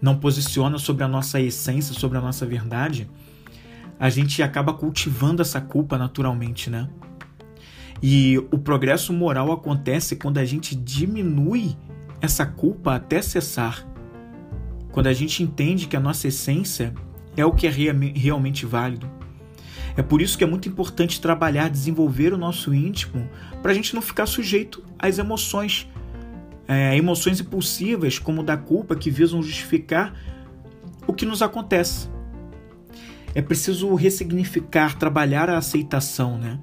não 0.01 0.17
posiciona 0.17 0.79
sobre 0.79 1.03
a 1.03 1.07
nossa 1.07 1.39
essência, 1.39 1.93
sobre 1.93 2.17
a 2.17 2.21
nossa 2.21 2.43
verdade, 2.43 3.07
a 3.99 4.09
gente 4.09 4.41
acaba 4.41 4.73
cultivando 4.73 5.43
essa 5.43 5.61
culpa 5.61 5.95
naturalmente, 5.95 6.71
né? 6.71 6.89
E 8.01 8.37
o 8.51 8.57
progresso 8.57 9.11
moral 9.11 9.51
acontece 9.51 10.15
quando 10.15 10.37
a 10.37 10.45
gente 10.45 10.75
diminui 10.75 11.75
essa 12.21 12.45
culpa 12.45 12.95
até 12.95 13.21
cessar. 13.21 13.87
Quando 14.91 15.07
a 15.07 15.13
gente 15.13 15.43
entende 15.43 15.87
que 15.87 15.95
a 15.95 15.99
nossa 15.99 16.27
essência 16.27 16.93
é 17.35 17.45
o 17.45 17.51
que 17.51 17.67
é 17.67 17.69
realmente 17.69 18.65
válido. 18.65 19.09
É 19.95 20.03
por 20.03 20.21
isso 20.21 20.37
que 20.37 20.43
é 20.43 20.47
muito 20.47 20.69
importante 20.69 21.19
trabalhar, 21.19 21.69
desenvolver 21.69 22.33
o 22.33 22.37
nosso 22.37 22.73
íntimo, 22.73 23.27
para 23.63 23.71
a 23.71 23.73
gente 23.73 23.95
não 23.95 24.01
ficar 24.01 24.27
sujeito 24.27 24.83
às 24.97 25.17
emoções, 25.17 25.89
é, 26.67 26.95
emoções 26.95 27.39
impulsivas, 27.39 28.19
como 28.19 28.43
da 28.43 28.55
culpa, 28.55 28.95
que 28.95 29.09
visam 29.09 29.41
justificar 29.41 30.13
o 31.07 31.13
que 31.13 31.25
nos 31.25 31.41
acontece. 31.41 32.09
É 33.33 33.41
preciso 33.41 33.93
ressignificar, 33.95 34.97
trabalhar 34.97 35.49
a 35.49 35.57
aceitação, 35.57 36.37
né? 36.37 36.59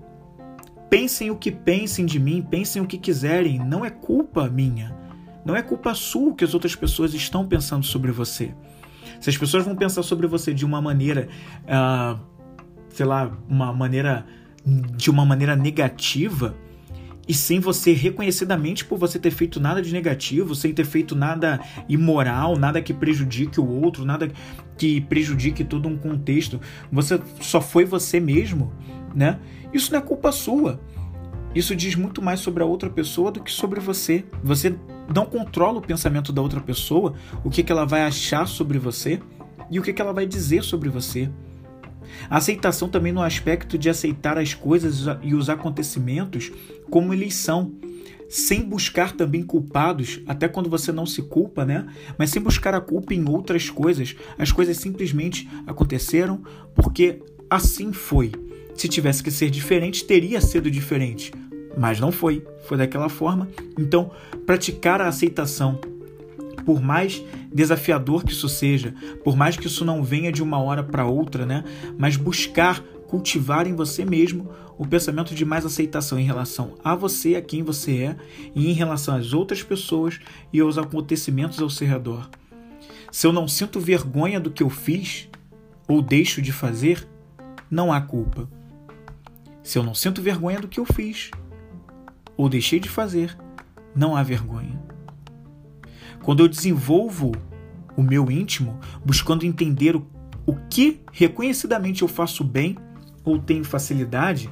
Pensem 0.95 1.29
o 1.29 1.35
que 1.35 1.51
pensem 1.51 2.07
de 2.07 2.21
mim, 2.21 2.41
pensem 2.41 2.81
o 2.81 2.87
que 2.87 2.97
quiserem, 2.97 3.59
não 3.59 3.85
é 3.85 3.91
culpa 3.91 4.49
minha. 4.49 4.97
Não 5.45 5.57
é 5.57 5.61
culpa 5.61 5.93
sua 5.93 6.33
que 6.37 6.45
as 6.45 6.55
outras 6.55 6.77
pessoas 6.77 7.13
estão 7.13 7.45
pensando 7.45 7.85
sobre 7.85 8.13
você. 8.13 8.55
Se 9.21 9.29
as 9.29 9.37
pessoas 9.37 9.65
vão 9.65 9.75
pensar 9.75 10.05
sobre 10.05 10.29
você 10.29 10.55
de 10.55 10.65
uma 10.65 10.81
maneira, 10.81 11.27
uh, 11.65 12.17
sei 12.91 13.05
lá, 13.05 13.37
uma 13.49 13.73
maneira 13.73 14.25
de 14.65 15.11
uma 15.11 15.27
maneira 15.27 15.57
negativa, 15.57 16.55
e 17.27 17.35
sem 17.35 17.59
você 17.59 17.93
reconhecidamente 17.93 18.85
por 18.85 18.97
você 18.97 19.19
ter 19.19 19.33
feito 19.33 19.59
nada 19.59 19.83
de 19.83 19.93
negativo, 19.93 20.55
sem 20.55 20.73
ter 20.73 20.85
feito 20.85 21.17
nada 21.17 21.59
imoral, 21.89 22.57
nada 22.57 22.81
que 22.81 22.95
prejudique 22.95 23.59
o 23.59 23.67
outro, 23.67 24.05
nada 24.05 24.31
que 24.79 25.01
prejudique 25.01 25.65
todo 25.65 25.89
um 25.89 25.97
contexto, 25.97 26.61
você 26.93 27.21
só 27.41 27.61
foi 27.61 27.85
você 27.85 28.21
mesmo, 28.21 28.73
né? 29.13 29.41
Isso 29.75 29.91
não 29.91 29.99
é 29.99 30.03
culpa 30.03 30.31
sua. 30.31 30.81
Isso 31.53 31.75
diz 31.75 31.97
muito 31.97 32.23
mais 32.23 32.41
sobre 32.41 32.63
a 32.63 32.67
outra 32.67 32.89
pessoa 32.89 33.33
do 33.33 33.43
que 33.43 33.51
sobre 33.51 33.81
você. 33.81 34.25
Você 34.43 34.77
não 35.13 35.27
controla 35.27 35.79
o 35.79 35.83
pensamento 35.83 36.33
da 36.33 36.41
outra 36.41 36.61
pessoa, 36.61 37.15
o 37.45 37.51
que, 37.51 37.63
que 37.63 37.73
ela 37.73 37.85
vai 37.85 38.03
achar 38.03 38.47
sobre 38.47 38.79
você 38.79 39.21
e 39.71 39.79
o 39.79 39.83
que, 39.83 39.93
que 39.93 40.01
ela 40.01 40.13
vai 40.13 40.27
dizer 40.27 40.63
sobre 40.63 40.89
você. 40.89 41.29
A 42.31 42.37
aceitação 42.37 42.89
também 42.89 43.13
no 43.13 43.23
aspecto 43.23 43.77
de 43.77 43.91
aceitar 43.91 44.39
as 44.39 44.55
coisas 44.55 45.05
e 45.23 45.35
os 45.35 45.51
acontecimentos 45.51 46.53
como 46.91 47.13
eles 47.13 47.35
são, 47.35 47.73
sem 48.29 48.63
buscar 48.63 49.13
também 49.13 49.43
culpados, 49.43 50.21
até 50.27 50.49
quando 50.49 50.71
você 50.71 50.93
não 50.93 51.07
se 51.07 51.23
culpa, 51.23 51.65
né? 51.65 51.87
Mas 52.19 52.31
sem 52.31 52.41
buscar 52.41 52.75
a 52.75 52.81
culpa 52.81 53.15
em 53.15 53.29
outras 53.29 53.71
coisas. 53.71 54.15
As 54.39 54.53
coisas 54.53 54.77
simplesmente 54.77 55.49
aconteceram 55.67 56.43
porque 56.75 57.21
assim 57.51 57.93
foi. 57.93 58.33
Se 58.75 58.89
tivesse 58.89 59.23
que 59.23 59.31
ser 59.31 59.51
diferente, 59.51 60.05
teria 60.05 60.41
sido 60.41 60.71
diferente. 60.71 61.33
Mas 61.77 62.01
não 62.01 62.13
foi, 62.13 62.45
foi 62.67 62.77
daquela 62.77 63.09
forma. 63.09 63.49
Então, 63.79 64.11
praticar 64.47 65.01
a 65.01 65.09
aceitação, 65.09 65.81
por 66.65 66.81
mais 66.81 67.23
desafiador 67.53 68.25
que 68.25 68.33
isso 68.33 68.49
seja, 68.49 68.95
por 69.23 69.37
mais 69.37 69.57
que 69.57 69.67
isso 69.67 69.85
não 69.85 70.03
venha 70.03 70.33
de 70.33 70.43
uma 70.43 70.59
hora 70.59 70.83
para 70.83 71.07
outra, 71.07 71.45
né? 71.45 71.65
Mas 71.99 72.17
buscar 72.17 72.83
cultivar 73.07 73.67
em 73.67 73.75
você 73.75 74.05
mesmo 74.05 74.51
o 74.77 74.85
pensamento 74.85 75.35
de 75.35 75.45
mais 75.45 75.65
aceitação 75.65 76.19
em 76.19 76.25
relação 76.25 76.75
a 76.83 76.97
você, 76.97 77.37
a 77.37 77.43
quem 77.43 77.63
você 77.63 77.99
é, 77.99 78.17
e 78.55 78.69
em 78.69 78.73
relação 78.73 79.15
às 79.15 79.33
outras 79.33 79.63
pessoas 79.63 80.19
e 80.53 80.61
aos 80.61 80.79
acontecimentos 80.79 81.61
ao 81.61 81.71
seu 81.71 81.87
redor. 81.87 82.29
Se 83.13 83.27
eu 83.27 83.33
não 83.33 83.47
sinto 83.47 83.79
vergonha 83.79 84.41
do 84.41 84.51
que 84.51 84.63
eu 84.63 84.71
fiz 84.71 85.29
ou 85.87 86.03
deixo 86.03 86.43
de 86.43 86.51
fazer, 86.51 87.07
não 87.71 87.93
há 87.93 88.01
culpa. 88.01 88.49
Se 89.65 89.79
eu 89.79 89.83
não 89.83 89.95
sinto 89.95 90.21
vergonha 90.21 90.61
do 90.61 90.69
que 90.69 90.79
eu 90.79 90.85
fiz 90.85 91.31
ou 92.37 92.51
deixei 92.51 92.79
de 92.79 92.89
fazer, 92.89 93.35
não 93.97 94.15
há 94.15 94.23
vergonha. 94.23 94.79
Quando 96.23 96.43
eu 96.43 96.49
desenvolvo 96.49 97.33
o 97.97 98.03
meu 98.03 98.31
íntimo, 98.31 98.79
buscando 99.03 99.47
entender 99.47 99.97
o, 99.97 100.07
o 100.45 100.55
que 100.69 101.01
reconhecidamente 101.11 102.03
eu 102.03 102.09
faço 102.09 102.45
bem 102.45 102.77
ou 103.25 103.39
tenho 103.39 103.65
facilidade, 103.65 104.51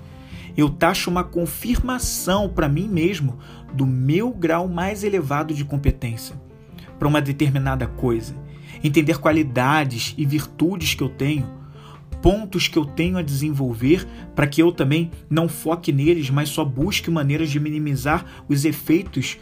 eu 0.57 0.71
taxo 0.71 1.11
uma 1.11 1.23
confirmação 1.23 2.49
para 2.49 2.67
mim 2.67 2.89
mesmo 2.89 3.39
do 3.75 3.87
meu 3.87 4.31
grau 4.31 4.67
mais 4.67 5.05
elevado 5.05 5.53
de 5.53 5.65
competência 5.65 6.41
para 6.99 7.09
uma 7.09 7.21
determinada 7.21 7.87
coisa, 7.87 8.35
entender 8.83 9.19
qualidades 9.19 10.15
e 10.17 10.25
virtudes 10.25 10.95
que 10.95 11.03
eu 11.03 11.11
tenho 11.11 11.62
pontos 12.23 12.69
que 12.69 12.79
eu 12.79 12.85
tenho 12.85 13.19
a 13.19 13.23
desenvolver 13.23 14.07
para 14.35 14.47
que 14.47 14.63
eu 14.63 14.71
também 14.71 15.11
não 15.29 15.49
foque 15.49 15.93
neles, 15.93 16.31
mas 16.31 16.49
só 16.49 16.65
busque 16.65 17.11
maneiras 17.11 17.51
de 17.51 17.59
minimizar 17.59 18.25
os 18.49 18.65
efeitos 18.65 19.39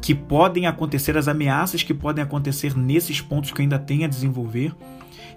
que 0.00 0.14
podem 0.14 0.66
acontecer, 0.66 1.16
as 1.16 1.28
ameaças 1.28 1.82
que 1.82 1.92
podem 1.92 2.24
acontecer 2.24 2.76
nesses 2.76 3.20
pontos 3.20 3.50
que 3.52 3.60
eu 3.60 3.62
ainda 3.62 3.78
tenho 3.78 4.04
a 4.04 4.08
desenvolver. 4.08 4.74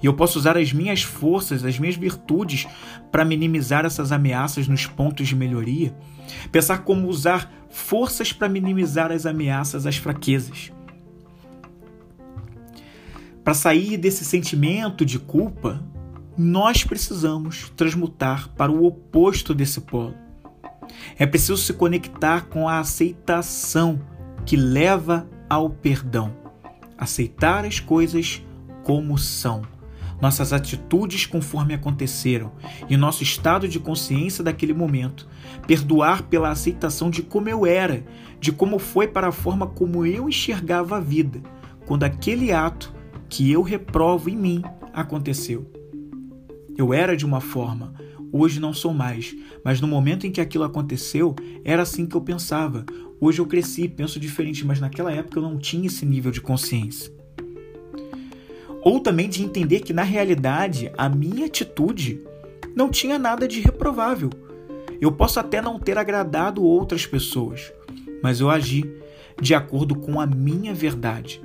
E 0.01 0.05
eu 0.05 0.13
posso 0.13 0.39
usar 0.39 0.57
as 0.57 0.71
minhas 0.71 1.03
forças, 1.03 1.65
as 1.65 1.77
minhas 1.77 1.95
virtudes 1.95 2.65
para 3.12 3.25
minimizar 3.25 3.86
essas 3.86 4.12
ameaças 4.12 4.67
nos 4.67 4.86
pontos 4.86 5.27
de 5.27 5.36
melhoria. 5.36 5.93
Pensar 6.51 6.79
como 6.79 7.07
usar 7.07 7.51
forças 7.69 8.31
para 8.31 8.48
minimizar 8.48 9.12
as 9.12 9.25
ameaças, 9.25 9.86
as 9.86 9.98
fraquezas. 9.98 10.71
Para 13.43 13.53
sair 13.53 13.98
desse 13.98 14.24
sentimento 14.24 15.03
de 15.03 15.17
culpa, 15.17 15.83
nós 16.39 16.86
precisamos 16.86 17.69
transmutar 17.75 18.48
para 18.55 18.72
o 18.72 18.86
oposto 18.86 19.53
desse 19.53 19.81
polo. 19.81 20.15
É 21.17 21.25
preciso 21.25 21.58
se 21.58 21.74
conectar 21.74 22.46
com 22.46 22.65
a 22.65 22.79
aceitação 22.79 24.00
que 24.46 24.55
leva 24.55 25.27
ao 25.50 25.69
perdão. 25.69 26.34
Aceitar 26.98 27.65
as 27.65 27.81
coisas 27.81 28.41
como 28.86 29.17
são, 29.17 29.63
nossas 30.22 30.53
atitudes 30.53 31.25
conforme 31.25 31.74
aconteceram 31.74 32.53
e 32.89 32.96
nosso 32.96 33.22
estado 33.22 33.67
de 33.67 33.77
consciência 33.77 34.41
daquele 34.41 34.74
momento. 34.74 35.27
Perdoar 35.67 36.24
pela 36.24 36.51
aceitação 36.51 37.10
de 37.10 37.22
como 37.22 37.50
eu 37.50 37.65
era, 37.65 38.05
de 38.39 38.53
como 38.53 38.79
foi 38.79 39.10
para 39.10 39.27
a 39.27 39.34
forma 39.34 39.67
como 39.67 40.05
eu 40.05 40.29
enxergava 40.29 40.98
a 40.98 41.01
vida, 41.01 41.41
quando 41.86 42.05
aquele 42.05 42.53
ato 42.53 42.96
que 43.27 43.51
eu 43.51 43.62
reprovo 43.62 44.29
em 44.29 44.38
mim 44.38 44.63
aconteceu. 44.93 45.78
Eu 46.79 46.93
era 46.93 47.13
de 47.17 47.25
uma 47.25 47.41
forma, 47.41 47.93
hoje 48.31 48.57
não 48.57 48.74
sou 48.74 48.93
mais, 48.93 49.36
mas 49.65 49.81
no 49.81 49.88
momento 49.88 50.25
em 50.25 50.31
que 50.31 50.39
aquilo 50.39 50.63
aconteceu, 50.63 51.36
era 51.65 51.81
assim 51.81 52.05
que 52.05 52.15
eu 52.15 52.21
pensava. 52.21 52.86
Hoje 53.19 53.41
eu 53.41 53.45
cresci, 53.45 53.89
penso 53.89 54.17
diferente, 54.17 54.65
mas 54.65 54.79
naquela 54.79 55.12
época 55.12 55.39
eu 55.39 55.43
não 55.43 55.57
tinha 55.57 55.88
esse 55.88 56.05
nível 56.05 56.31
de 56.31 56.39
consciência. 56.39 57.12
Ou 58.81 59.01
também 59.01 59.27
de 59.27 59.43
entender 59.43 59.81
que 59.81 59.91
na 59.91 60.03
realidade 60.03 60.89
a 60.98 61.09
minha 61.09 61.48
atitude 61.48 62.21
não 62.74 62.89
tinha 62.89 63.19
nada 63.19 63.45
de 63.45 63.59
reprovável. 63.59 64.29
Eu 65.01 65.12
posso 65.12 65.38
até 65.38 65.62
não 65.62 65.77
ter 65.77 65.98
agradado 65.98 66.63
outras 66.63 67.05
pessoas, 67.05 67.74
mas 68.24 68.39
eu 68.39 68.50
agi 68.50 68.89
de 69.41 69.53
acordo 69.53 69.95
com 69.95 70.21
a 70.21 70.25
minha 70.25 70.74
verdade. 70.74 71.41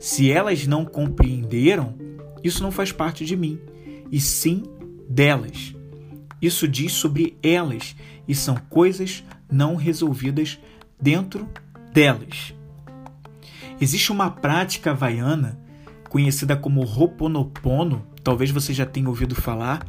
Se 0.00 0.30
elas 0.30 0.66
não 0.66 0.86
compreenderam, 0.86 1.94
isso 2.42 2.62
não 2.62 2.70
faz 2.70 2.90
parte 2.90 3.26
de 3.26 3.36
mim 3.36 3.60
e 4.12 4.20
sim 4.20 4.62
delas. 5.08 5.74
isso 6.40 6.68
diz 6.68 6.92
sobre 6.92 7.36
elas 7.42 7.96
e 8.28 8.34
são 8.34 8.56
coisas 8.68 9.24
não 9.50 9.74
resolvidas 9.76 10.58
dentro 11.00 11.48
delas. 11.92 12.54
Existe 13.80 14.12
uma 14.12 14.30
prática 14.30 14.90
havaiana 14.90 15.58
conhecida 16.08 16.54
como 16.54 16.82
Ho'oponopono, 16.82 18.06
talvez 18.22 18.50
você 18.50 18.74
já 18.74 18.84
tenha 18.84 19.08
ouvido 19.08 19.34
falar, 19.34 19.86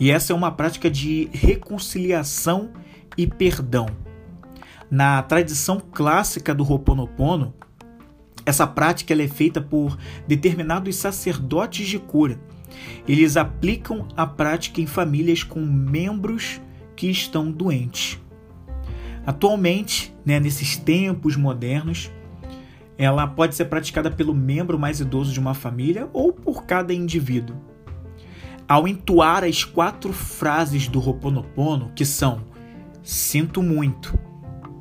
e 0.00 0.10
essa 0.10 0.32
é 0.32 0.36
uma 0.36 0.50
prática 0.50 0.90
de 0.90 1.28
reconciliação 1.32 2.70
e 3.16 3.26
perdão. 3.26 3.86
Na 4.90 5.22
tradição 5.22 5.78
clássica 5.78 6.54
do 6.54 6.64
Ho'oponopono, 6.64 7.52
essa 8.46 8.66
prática 8.66 9.12
é 9.12 9.28
feita 9.28 9.60
por 9.60 9.98
determinados 10.26 10.96
sacerdotes 10.96 11.86
de 11.86 11.98
cura. 11.98 12.40
Eles 13.06 13.36
aplicam 13.36 14.06
a 14.16 14.26
prática 14.26 14.80
em 14.80 14.86
famílias 14.86 15.42
com 15.42 15.60
membros 15.60 16.60
que 16.94 17.10
estão 17.10 17.50
doentes. 17.50 18.20
Atualmente, 19.26 20.14
né, 20.24 20.40
nesses 20.40 20.76
tempos 20.76 21.36
modernos, 21.36 22.10
ela 22.96 23.26
pode 23.26 23.54
ser 23.54 23.66
praticada 23.66 24.10
pelo 24.10 24.34
membro 24.34 24.78
mais 24.78 25.00
idoso 25.00 25.32
de 25.32 25.38
uma 25.38 25.54
família 25.54 26.08
ou 26.12 26.32
por 26.32 26.64
cada 26.64 26.92
indivíduo. 26.92 27.56
Ao 28.66 28.86
entoar 28.86 29.44
as 29.44 29.64
quatro 29.64 30.12
frases 30.12 30.88
do 30.88 30.98
Ho'oponopono, 30.98 31.92
que 31.94 32.04
são 32.04 32.42
Sinto 33.02 33.62
muito, 33.62 34.18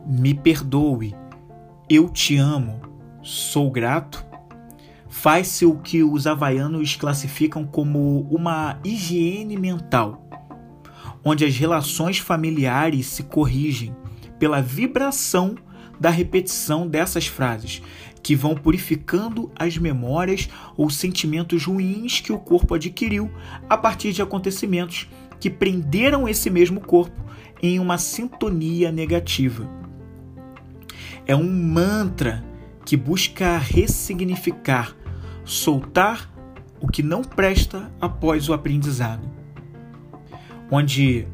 me 0.05 0.33
perdoe, 0.33 1.15
eu 1.89 2.09
te 2.09 2.35
amo, 2.35 2.81
sou 3.23 3.71
grato, 3.71 4.25
faz-se 5.17 5.65
o 5.65 5.79
que 5.79 6.03
os 6.03 6.27
havaianos 6.27 6.95
classificam 6.95 7.65
como 7.65 8.21
uma 8.29 8.79
higiene 8.83 9.57
mental, 9.57 10.29
onde 11.25 11.43
as 11.43 11.57
relações 11.57 12.19
familiares 12.19 13.07
se 13.07 13.23
corrigem 13.23 13.95
pela 14.37 14.61
vibração 14.61 15.55
da 15.99 16.11
repetição 16.11 16.87
dessas 16.87 17.25
frases, 17.25 17.81
que 18.21 18.35
vão 18.35 18.53
purificando 18.53 19.51
as 19.55 19.75
memórias 19.75 20.49
ou 20.75 20.87
sentimentos 20.87 21.65
ruins 21.65 22.21
que 22.21 22.31
o 22.31 22.37
corpo 22.37 22.75
adquiriu 22.75 23.31
a 23.67 23.75
partir 23.75 24.13
de 24.13 24.21
acontecimentos 24.21 25.09
que 25.39 25.49
prenderam 25.49 26.29
esse 26.29 26.51
mesmo 26.51 26.79
corpo 26.79 27.19
em 27.61 27.79
uma 27.79 27.97
sintonia 27.97 28.91
negativa. 28.91 29.67
É 31.25 31.35
um 31.35 31.51
mantra 31.51 32.45
que 32.87 32.95
busca 32.95 33.57
ressignificar, 33.57 34.95
soltar 35.47 36.31
o 36.79 36.87
que 36.87 37.01
não 37.01 37.23
presta 37.23 37.91
após 37.99 38.47
o 38.49 38.53
aprendizado. 38.53 39.27
Onde 40.69 41.27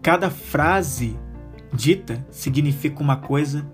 cada 0.00 0.30
frase 0.30 1.18
dita 1.72 2.26
significa 2.30 3.02
uma 3.02 3.16
coisa, 3.16 3.70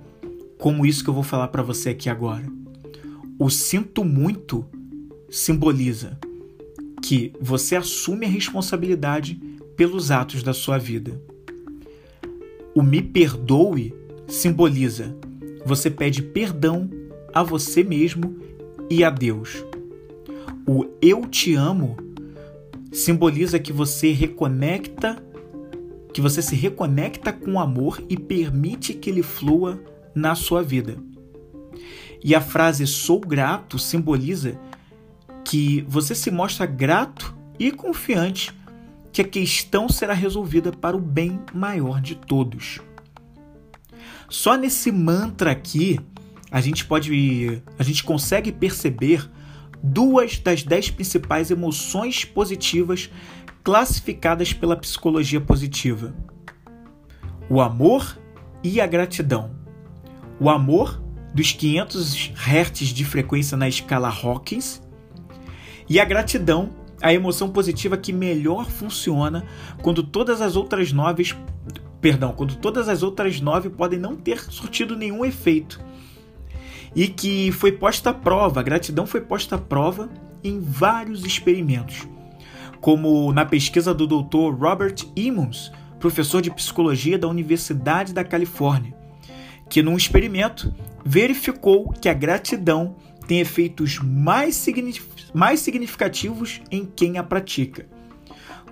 como 0.58 0.84
isso 0.84 1.04
que 1.04 1.10
eu 1.10 1.14
vou 1.14 1.22
falar 1.22 1.48
para 1.48 1.62
você 1.62 1.90
aqui 1.90 2.08
agora. 2.08 2.44
O 3.38 3.50
sinto 3.50 4.04
muito 4.04 4.66
simboliza 5.28 6.18
que 7.02 7.32
você 7.40 7.76
assume 7.76 8.26
a 8.26 8.28
responsabilidade 8.28 9.34
pelos 9.76 10.10
atos 10.10 10.42
da 10.42 10.54
sua 10.54 10.78
vida. 10.78 11.20
O 12.74 12.82
me 12.82 13.02
perdoe 13.02 13.94
simboliza 14.26 15.14
você 15.64 15.90
pede 15.90 16.20
perdão 16.20 16.90
a 17.32 17.42
você 17.42 17.82
mesmo 17.82 18.36
e 18.90 19.04
a 19.04 19.10
Deus. 19.10 19.64
O 20.66 20.86
eu 21.00 21.26
te 21.26 21.54
amo 21.54 21.96
simboliza 22.92 23.58
que 23.58 23.72
você 23.72 24.12
reconecta, 24.12 25.22
que 26.12 26.20
você 26.20 26.40
se 26.40 26.54
reconecta 26.54 27.32
com 27.32 27.54
o 27.54 27.58
amor 27.58 28.02
e 28.08 28.16
permite 28.16 28.94
que 28.94 29.10
ele 29.10 29.22
flua 29.22 29.80
na 30.14 30.34
sua 30.34 30.62
vida. 30.62 30.96
E 32.22 32.34
a 32.34 32.40
frase 32.40 32.86
sou 32.86 33.20
grato 33.20 33.78
simboliza 33.78 34.58
que 35.44 35.84
você 35.88 36.14
se 36.14 36.30
mostra 36.30 36.64
grato 36.64 37.34
e 37.58 37.70
confiante 37.70 38.54
que 39.12 39.20
a 39.20 39.28
questão 39.28 39.88
será 39.88 40.14
resolvida 40.14 40.72
para 40.72 40.96
o 40.96 41.00
bem 41.00 41.38
maior 41.52 42.00
de 42.00 42.14
todos. 42.14 42.80
Só 44.28 44.56
nesse 44.56 44.90
mantra 44.90 45.52
aqui, 45.52 46.00
a 46.50 46.60
gente 46.60 46.84
pode, 46.84 47.62
a 47.78 47.82
gente 47.82 48.04
consegue 48.04 48.52
perceber 48.52 49.28
duas 49.82 50.38
das 50.38 50.62
dez 50.62 50.90
principais 50.90 51.50
emoções 51.50 52.24
positivas 52.24 53.10
classificadas 53.62 54.52
pela 54.52 54.76
psicologia 54.76 55.40
positiva: 55.40 56.14
o 57.48 57.60
amor 57.60 58.18
e 58.62 58.80
a 58.80 58.86
gratidão. 58.86 59.62
O 60.40 60.50
amor 60.50 61.02
dos 61.34 61.52
500 61.52 62.32
Hz 62.34 62.88
de 62.88 63.04
frequência 63.04 63.56
na 63.56 63.68
escala 63.68 64.08
Hawkins 64.08 64.82
e 65.88 66.00
a 66.00 66.04
gratidão, 66.04 66.70
a 67.00 67.12
emoção 67.12 67.50
positiva 67.50 67.96
que 67.96 68.12
melhor 68.12 68.70
funciona 68.70 69.44
quando 69.82 70.02
todas 70.02 70.40
as 70.40 70.56
outras 70.56 70.92
nove 70.92 71.24
perdão, 72.00 72.32
quando 72.32 72.56
todas 72.56 72.88
as 72.88 73.02
outras 73.02 73.40
nove 73.40 73.70
podem 73.70 73.98
não 73.98 74.14
ter 74.14 74.38
surtido 74.50 74.96
nenhum 74.96 75.24
efeito. 75.24 75.80
E 76.94 77.08
que 77.08 77.50
foi 77.52 77.72
posta 77.72 78.10
à 78.10 78.14
prova, 78.14 78.60
a 78.60 78.62
gratidão 78.62 79.06
foi 79.06 79.20
posta 79.20 79.56
à 79.56 79.58
prova 79.58 80.08
em 80.42 80.60
vários 80.60 81.24
experimentos, 81.24 82.06
como 82.80 83.32
na 83.32 83.44
pesquisa 83.44 83.92
do 83.92 84.06
Dr. 84.06 84.54
Robert 84.56 84.96
Emmons, 85.16 85.72
professor 85.98 86.42
de 86.42 86.50
psicologia 86.50 87.18
da 87.18 87.26
Universidade 87.26 88.12
da 88.12 88.22
Califórnia, 88.22 88.94
que 89.68 89.82
num 89.82 89.96
experimento 89.96 90.72
verificou 91.04 91.90
que 91.92 92.08
a 92.08 92.14
gratidão 92.14 92.96
tem 93.26 93.40
efeitos 93.40 93.98
mais, 93.98 94.64
mais 95.32 95.60
significativos 95.60 96.60
em 96.70 96.84
quem 96.84 97.18
a 97.18 97.22
pratica, 97.22 97.86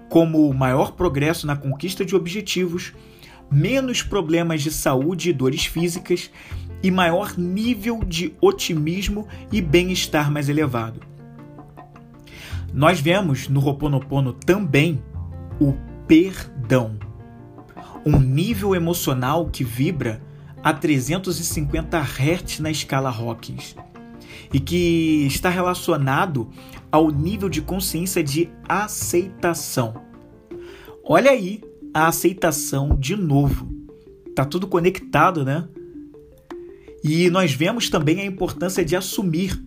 como 0.08 0.52
maior 0.52 0.92
progresso 0.92 1.46
na 1.46 1.56
conquista 1.56 2.04
de 2.04 2.14
objetivos, 2.14 2.92
menos 3.50 4.02
problemas 4.02 4.62
de 4.62 4.70
saúde 4.70 5.30
e 5.30 5.32
dores 5.32 5.64
físicas 5.64 6.30
e 6.82 6.90
maior 6.90 7.38
nível 7.38 8.00
de 8.04 8.34
otimismo 8.40 9.26
e 9.50 9.60
bem-estar 9.60 10.30
mais 10.30 10.48
elevado. 10.48 11.00
Nós 12.72 13.00
vemos 13.00 13.48
no 13.48 13.60
Roponopono 13.60 14.32
também 14.32 15.02
o 15.60 15.74
perdão, 16.06 16.98
um 18.04 18.18
nível 18.18 18.74
emocional 18.74 19.46
que 19.46 19.62
vibra 19.62 20.22
a 20.62 20.72
350 20.72 21.98
Hz 21.98 22.60
na 22.60 22.70
escala 22.70 23.10
Hawkins 23.10 23.76
e 24.52 24.60
que 24.60 25.26
está 25.26 25.48
relacionado 25.48 26.48
ao 26.90 27.10
nível 27.10 27.48
de 27.48 27.62
consciência 27.62 28.22
de 28.22 28.50
aceitação. 28.68 29.94
Olha 31.04 31.30
aí 31.30 31.62
a 31.92 32.06
aceitação 32.08 32.96
de 32.96 33.16
novo. 33.16 33.68
Tá 34.34 34.44
tudo 34.44 34.66
conectado, 34.66 35.44
né? 35.44 35.68
E 37.02 37.28
nós 37.30 37.52
vemos 37.52 37.90
também 37.90 38.20
a 38.20 38.24
importância 38.24 38.84
de 38.84 38.94
assumir 38.94 39.60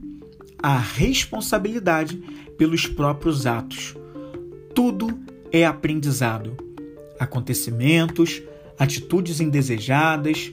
a 0.62 0.78
responsabilidade 0.78 2.18
pelos 2.58 2.88
próprios 2.88 3.46
atos. 3.46 3.96
Tudo 4.74 5.20
é 5.52 5.66
aprendizado. 5.66 6.56
Acontecimentos, 7.20 8.42
atitudes 8.80 9.40
indesejadas. 9.40 10.52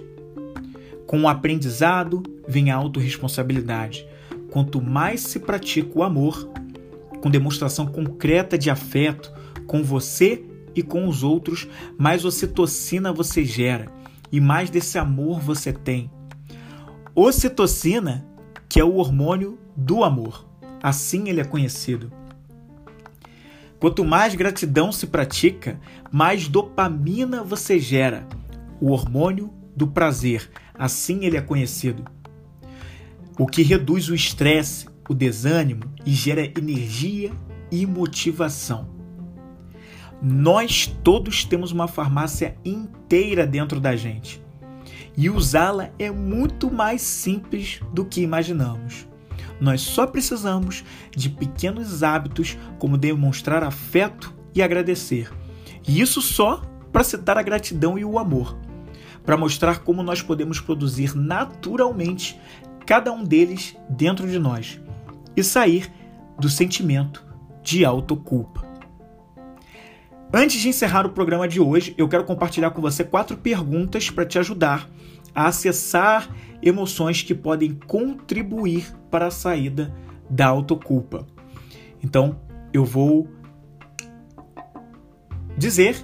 Com 1.07 1.23
o 1.23 1.29
aprendizado 1.29 2.23
vem 2.49 2.71
a 2.71 2.77
autorresponsabilidade. 2.77 4.07
Quanto 4.51 4.81
mais 4.81 5.21
se 5.21 5.39
pratica 5.39 5.99
o 5.99 6.03
amor, 6.03 6.49
com 7.21 7.31
demonstração 7.31 7.87
concreta 7.87 8.59
de 8.59 8.69
afeto 8.69 9.33
com 9.67 9.83
você 9.83 10.45
e 10.75 10.83
com 10.83 11.09
os 11.09 11.23
outros, 11.23 11.69
mais 11.97 12.25
ocitocina 12.25 13.13
você 13.13 13.45
gera 13.45 13.87
e 14.31 14.41
mais 14.41 14.69
desse 14.69 14.99
amor 14.99 15.41
você 15.41 15.73
tem. 15.73 16.11
Ocitocina, 17.15 18.27
que 18.67 18.81
é 18.81 18.85
o 18.85 18.97
hormônio 18.97 19.59
do 19.77 20.03
amor, 20.03 20.49
assim 20.83 21.29
ele 21.29 21.43
é 21.43 21.45
conhecido. 21.45 22.11
Quanto 23.79 24.03
mais 24.03 24.35
gratidão 24.35 24.91
se 24.91 25.07
pratica, 25.07 25.79
mais 26.11 26.49
dopamina 26.49 27.43
você 27.43 27.79
gera, 27.79 28.27
o 28.81 28.93
hormônio 28.93 29.53
do 29.77 29.87
prazer, 29.87 30.51
assim 30.73 31.27
ele 31.27 31.37
é 31.37 31.43
conhecido. 31.43 32.03
O 33.39 33.47
que 33.47 33.63
reduz 33.63 34.09
o 34.09 34.15
estresse, 34.15 34.87
o 35.07 35.13
desânimo 35.13 35.83
e 36.07 36.13
gera 36.13 36.47
energia 36.59 37.31
e 37.71 37.85
motivação. 37.85 38.89
Nós 40.23 40.87
todos 41.05 41.45
temos 41.45 41.73
uma 41.73 41.89
farmácia 41.89 42.57
inteira 42.65 43.47
dentro 43.47 43.79
da 43.79 43.95
gente. 43.97 44.43
E 45.17 45.29
usá-la 45.29 45.91
é 45.99 46.11
muito 46.11 46.71
mais 46.71 47.03
simples 47.03 47.81
do 47.93 48.05
que 48.05 48.23
imaginamos. 48.23 49.07
Nós 49.61 49.81
só 49.83 50.07
precisamos 50.07 50.85
de 51.15 51.29
pequenos 51.29 52.03
hábitos 52.03 52.57
como 52.79 52.99
demonstrar 52.99 53.63
afeto 53.63 54.35
e 54.55 54.63
agradecer, 54.63 55.31
E 55.87 56.01
isso 56.01 56.21
só 56.21 56.63
para 56.93 57.03
citar 57.03 57.39
a 57.39 57.43
gratidão 57.43 57.99
e 57.99 58.05
o 58.05 58.19
amor, 58.19 58.57
para 59.25 59.37
mostrar 59.37 59.81
como 59.81 60.03
nós 60.03 60.21
podemos 60.21 60.61
produzir 60.61 61.17
naturalmente 61.17 62.39
cada 62.87 63.11
um 63.13 63.25
deles 63.25 63.77
dentro 63.89 64.29
de 64.29 64.39
nós 64.39 64.81
e 65.37 65.43
sair 65.43 65.91
do 66.39 66.49
sentimento 66.49 67.25
de 67.63 67.85
autoculpa. 67.85 68.63
Antes 70.33 70.61
de 70.61 70.69
encerrar 70.69 71.07
o 71.07 71.11
programa 71.11 71.47
de 71.47 71.61
hoje, 71.61 71.95
eu 71.99 72.09
quero 72.09 72.25
compartilhar 72.25 72.71
com 72.71 72.81
você 72.81 73.05
quatro 73.05 73.37
perguntas 73.37 74.11
para 74.11 74.25
te 74.25 74.39
ajudar 74.39 74.89
a 75.35 75.47
acessar 75.47 76.29
emoções 76.63 77.23
que 77.23 77.35
podem 77.35 77.75
contribuir 77.87 78.93
para 79.11 79.27
a 79.27 79.31
saída 79.31 79.95
da 80.29 80.47
autoculpa. 80.47 81.27
Então, 82.03 82.41
eu 82.73 82.85
vou 82.85 83.29
dizer 85.57 85.97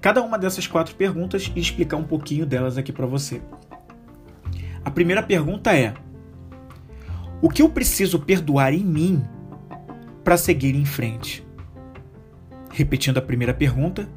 cada 0.00 0.22
uma 0.22 0.38
dessas 0.38 0.66
quatro 0.66 0.94
perguntas 0.94 1.50
e 1.54 1.60
explicar 1.60 1.96
um 1.96 2.04
pouquinho 2.04 2.46
delas 2.46 2.78
aqui 2.78 2.92
para 2.92 3.06
você. 3.06 3.40
A 4.84 4.90
primeira 4.90 5.20
pergunta 5.20 5.76
é: 5.76 5.94
O 7.42 7.48
que 7.48 7.60
eu 7.60 7.68
preciso 7.68 8.20
perdoar 8.20 8.72
em 8.72 8.84
mim 8.84 9.24
para 10.22 10.36
seguir 10.36 10.76
em 10.76 10.84
frente? 10.84 11.44
Repetindo 12.70 13.18
a 13.18 13.22
primeira 13.22 13.52
pergunta: 13.52 14.08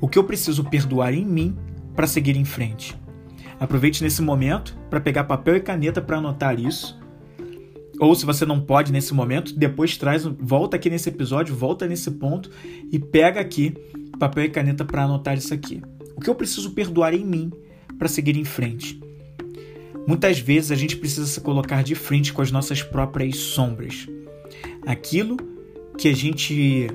O 0.00 0.06
que 0.06 0.18
eu 0.18 0.24
preciso 0.24 0.64
perdoar 0.64 1.14
em 1.14 1.24
mim 1.24 1.56
para 1.96 2.06
seguir 2.06 2.36
em 2.36 2.44
frente? 2.44 2.99
Aproveite 3.60 4.02
nesse 4.02 4.22
momento 4.22 4.76
para 4.88 5.00
pegar 5.00 5.24
papel 5.24 5.56
e 5.56 5.60
caneta 5.60 6.00
para 6.00 6.16
anotar 6.16 6.58
isso 6.58 6.98
ou 8.00 8.14
se 8.14 8.24
você 8.24 8.46
não 8.46 8.58
pode 8.58 8.90
nesse 8.90 9.12
momento, 9.12 9.54
depois 9.54 9.98
traz, 9.98 10.24
volta 10.24 10.76
aqui 10.76 10.88
nesse 10.88 11.10
episódio, 11.10 11.54
volta 11.54 11.86
nesse 11.86 12.10
ponto 12.12 12.50
e 12.90 12.98
pega 12.98 13.38
aqui 13.38 13.74
papel 14.18 14.44
e 14.44 14.48
caneta 14.48 14.86
para 14.86 15.04
anotar 15.04 15.36
isso 15.36 15.52
aqui. 15.52 15.82
O 16.16 16.20
que 16.20 16.30
eu 16.30 16.34
preciso 16.34 16.70
perdoar 16.70 17.12
em 17.12 17.22
mim 17.22 17.52
para 17.98 18.08
seguir 18.08 18.38
em 18.38 18.44
frente? 18.44 18.98
Muitas 20.06 20.38
vezes 20.38 20.72
a 20.72 20.74
gente 20.74 20.96
precisa 20.96 21.26
se 21.26 21.42
colocar 21.42 21.84
de 21.84 21.94
frente 21.94 22.32
com 22.32 22.40
as 22.40 22.50
nossas 22.50 22.82
próprias 22.82 23.36
sombras. 23.36 24.08
Aquilo 24.86 25.36
que 25.98 26.08
a 26.08 26.16
gente 26.16 26.86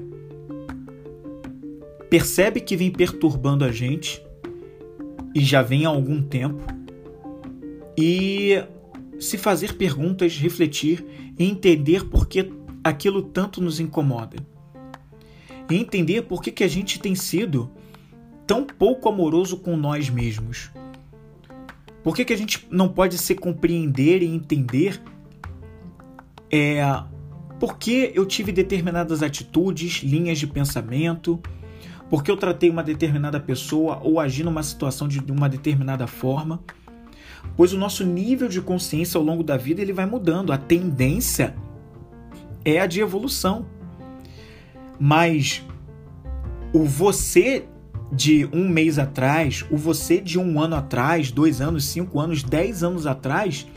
percebe 2.10 2.60
que 2.60 2.76
vem 2.76 2.90
perturbando 2.90 3.64
a 3.64 3.72
gente 3.72 4.25
e 5.36 5.42
já 5.42 5.62
vem 5.62 5.86
há 5.86 5.90
algum 5.90 6.24
tempo. 6.24 6.64
E 7.98 8.64
se 9.20 9.38
fazer 9.38 9.74
perguntas, 9.74 10.38
refletir 10.38 11.06
e 11.38 11.44
entender 11.44 12.06
por 12.06 12.26
que 12.28 12.50
aquilo 12.82 13.22
tanto 13.22 13.62
nos 13.62 13.82
incomoda. 13.82 14.38
E 15.70 15.76
entender 15.76 16.22
por 16.22 16.42
que, 16.42 16.52
que 16.52 16.64
a 16.64 16.68
gente 16.70 17.00
tem 17.00 17.14
sido 17.16 17.70
tão 18.48 18.66
pouco 18.66 19.10
amoroso 19.10 19.58
com 19.58 19.76
nós 19.76 20.10
mesmos. 20.10 20.72
Por 22.02 22.16
que, 22.16 22.24
que 22.24 22.34
a 22.34 22.38
gente 22.38 22.66
não 22.70 22.88
pode 22.88 23.18
se 23.18 23.36
compreender 23.36 24.22
e 24.22 24.28
entender 24.28 25.02
é, 26.52 26.82
por 27.60 27.78
que 27.78 28.12
eu 28.14 28.26
tive 28.26 28.52
determinadas 28.52 29.24
atitudes, 29.24 30.04
linhas 30.04 30.38
de 30.38 30.46
pensamento, 30.46 31.42
porque 32.10 32.30
eu 32.30 32.38
tratei 32.38 32.70
uma 32.70 32.84
determinada 32.84 33.40
pessoa 33.40 34.00
ou 34.04 34.20
agi 34.20 34.44
numa 34.44 34.64
situação 34.64 35.08
de 35.08 35.20
uma 35.32 35.50
determinada 35.50 36.08
forma 36.08 36.62
pois 37.56 37.74
o 37.74 37.78
nosso 37.78 38.06
nível 38.06 38.48
de 38.48 38.62
consciência 38.62 39.18
ao 39.18 39.24
longo 39.24 39.44
da 39.44 39.58
vida 39.58 39.82
ele 39.82 39.94
vai 39.94 40.06
mudando. 40.06 40.52
A 40.52 40.58
tendência 40.58 41.56
é 42.64 42.80
a 42.80 42.86
de 42.86 43.00
evolução. 43.00 43.66
Mas 45.00 45.64
o 46.74 46.84
você 46.84 47.66
de 48.12 48.48
um 48.54 48.68
mês 48.70 48.98
atrás, 48.98 49.66
o 49.70 49.78
você 49.78 50.22
de 50.22 50.40
um 50.40 50.60
ano 50.60 50.76
atrás, 50.76 51.32
dois 51.32 51.60
anos, 51.60 51.86
cinco 51.86 52.20
anos, 52.20 52.44
dez 52.44 52.84
anos 52.84 53.06
atrás, 53.06 53.68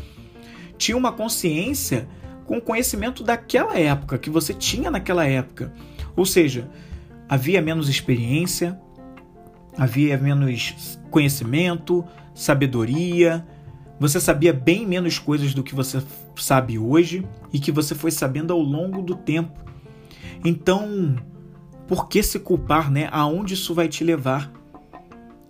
tinha 0.77 0.97
uma 0.97 1.11
consciência 1.11 2.09
com 2.45 2.61
conhecimento 2.61 3.23
daquela 3.23 3.79
época, 3.79 4.17
que 4.17 4.31
você 4.31 4.55
tinha 4.55 4.91
naquela 4.91 5.27
época. 5.27 5.73
Ou 6.17 6.25
seja, 6.25 6.69
havia 7.29 7.61
menos 7.61 7.89
experiência, 7.89 8.81
havia 9.77 10.17
menos 10.17 10.99
conhecimento, 11.11 12.05
sabedoria, 12.35 13.47
você 14.01 14.21
sabia 14.21 14.53
bem 14.53 14.87
menos 14.87 15.19
coisas 15.19 15.53
do 15.53 15.63
que 15.63 15.75
você 15.75 16.03
sabe 16.37 16.79
hoje 16.79 17.27
e 17.53 17.59
que 17.59 17.73
você 17.73 17.95
foi 17.95 18.11
sabendo 18.11 18.53
ao 18.53 18.61
longo 18.61 19.03
do 19.03 19.17
tempo. 19.17 19.61
Então, 20.45 21.17
por 21.87 22.09
que 22.09 22.23
se 22.23 22.39
culpar, 22.39 22.91
né? 22.91 23.09
Aonde 23.11 23.55
isso 23.55 23.75
vai 23.75 23.89
te 23.89 24.05
levar? 24.05 24.53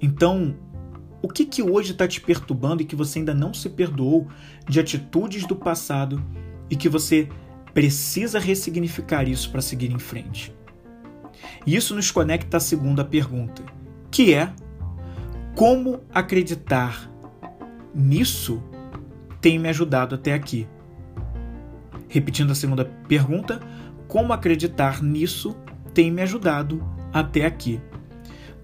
Então, 0.01 0.57
o 1.21 1.29
que 1.29 1.45
que 1.45 1.63
hoje 1.63 1.93
está 1.93 2.09
te 2.09 2.21
perturbando 2.21 2.81
e 2.81 2.87
que 2.87 2.97
você 2.97 3.19
ainda 3.19 3.35
não 3.35 3.53
se 3.53 3.69
perdoou 3.69 4.29
de 4.67 4.81
atitudes 4.81 5.45
do 5.45 5.57
passado 5.57 6.23
e 6.71 6.77
que 6.77 6.89
você 6.89 7.29
precisa 7.75 8.39
ressignificar 8.39 9.29
isso 9.29 9.51
para 9.51 9.61
seguir 9.61 9.93
em 9.93 9.99
frente? 9.99 10.58
Isso 11.75 11.95
nos 11.95 12.11
conecta 12.11 12.57
à 12.57 12.61
segunda 12.61 13.05
pergunta, 13.05 13.63
que 14.11 14.33
é 14.33 14.51
como 15.55 16.01
acreditar 16.15 17.13
nisso 17.95 18.63
tem 19.39 19.59
me 19.59 19.69
ajudado 19.69 20.15
até 20.15 20.33
aqui. 20.33 20.67
Repetindo 22.09 22.53
a 22.53 22.55
segunda 22.55 22.87
pergunta, 23.07 23.61
como 24.07 24.33
acreditar 24.33 25.03
nisso 25.03 25.55
tem 25.93 26.11
me 26.11 26.23
ajudado 26.23 26.83
até 27.13 27.45
aqui? 27.45 27.79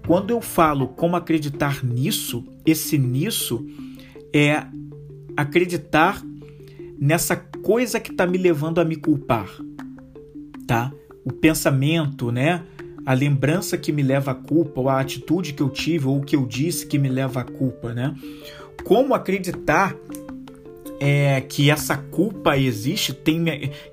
Quando 0.07 0.31
eu 0.31 0.41
falo 0.41 0.87
como 0.87 1.15
acreditar 1.15 1.85
nisso, 1.85 2.43
esse 2.65 2.97
nisso 2.97 3.63
é 4.33 4.65
acreditar 5.37 6.23
nessa 6.99 7.35
coisa 7.35 7.99
que 7.99 8.09
está 8.09 8.25
me 8.25 8.39
levando 8.39 8.81
a 8.81 8.85
me 8.85 8.95
culpar, 8.95 9.49
tá? 10.65 10.91
O 11.23 11.31
pensamento, 11.31 12.31
né? 12.31 12.65
A 13.05 13.13
lembrança 13.13 13.77
que 13.77 13.91
me 13.91 14.01
leva 14.01 14.31
à 14.31 14.35
culpa, 14.35 14.81
ou 14.81 14.89
a 14.89 14.99
atitude 14.99 15.53
que 15.53 15.61
eu 15.61 15.69
tive, 15.69 16.07
ou 16.07 16.17
o 16.17 16.23
que 16.23 16.35
eu 16.35 16.45
disse 16.45 16.87
que 16.87 16.97
me 16.97 17.07
leva 17.07 17.41
à 17.41 17.43
culpa, 17.43 17.93
né? 17.93 18.15
como 18.85 19.13
acreditar 19.13 19.95
é, 20.99 21.41
que 21.41 21.69
essa 21.69 21.97
culpa 21.97 22.57
existe, 22.57 23.13
tem 23.13 23.43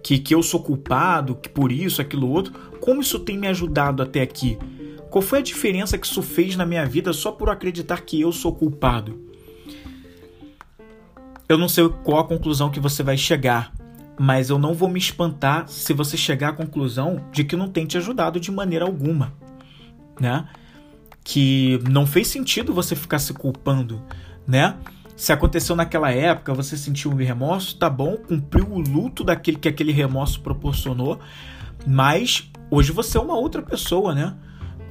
que, 0.03 0.19
que 0.19 0.35
eu 0.35 0.43
sou 0.43 0.63
culpado, 0.63 1.35
que 1.35 1.49
por 1.49 1.73
isso, 1.73 2.01
aquilo 2.01 2.29
outro, 2.29 2.53
como 2.81 3.01
isso 3.01 3.19
tem 3.19 3.37
me 3.37 3.49
ajudado 3.49 4.03
até 4.03 4.21
aqui? 4.21 4.59
Qual 5.11 5.23
foi 5.23 5.41
a 5.41 5.43
diferença 5.43 5.99
que 5.99 6.07
isso 6.07 6.23
fez 6.23 6.57
na 6.57 6.65
minha 6.65 6.87
vida 6.87 7.13
só 7.13 7.33
por 7.33 7.49
acreditar 7.49 8.03
que 8.03 8.21
eu 8.21 8.33
sou 8.33 8.55
culpado? 8.55 9.21
Eu 11.49 11.59
não 11.59 11.69
sei 11.69 11.89
qual 12.05 12.21
a 12.21 12.29
conclusão 12.29 12.71
que 12.71 12.81
você 12.81 13.03
vai 13.03 13.17
chegar, 13.17 13.73
mas 14.19 14.51
eu 14.51 14.59
não 14.59 14.75
vou 14.75 14.89
me 14.89 14.99
espantar 14.99 15.69
se 15.69 15.93
você 15.93 16.17
chegar 16.17 16.51
à 16.51 16.53
conclusão 16.53 17.25
de 17.33 17.45
que 17.45 17.57
não 17.57 17.69
tem 17.69 17.87
te 17.87 17.97
ajudado 17.97 18.39
de 18.39 18.51
maneira 18.51 18.85
alguma, 18.85 19.33
né? 20.21 20.47
Que 21.25 21.81
não 21.89 22.07
fez 22.07 22.29
sentido 22.29 22.75
você 22.75 22.97
ficar 22.97 23.19
se 23.19 23.33
culpando 23.33 24.03
né? 24.47 24.77
Se 25.17 25.33
aconteceu 25.33 25.77
naquela 25.77 26.11
época, 26.11 26.55
você 26.55 26.77
sentiu 26.77 27.11
um 27.11 27.15
remorso, 27.15 27.77
tá 27.79 27.89
bom, 27.89 28.17
cumpriu 28.17 28.67
o 28.71 28.81
luto 28.81 29.23
daquele 29.23 29.59
que 29.59 29.69
aquele 29.69 29.93
remorso 29.93 30.41
proporcionou, 30.41 31.21
mas 31.87 32.51
hoje 32.71 32.93
você 32.93 33.19
é 33.19 33.21
uma 33.21 33.37
outra 33.37 33.63
pessoa, 33.63 34.15
né? 34.15 34.35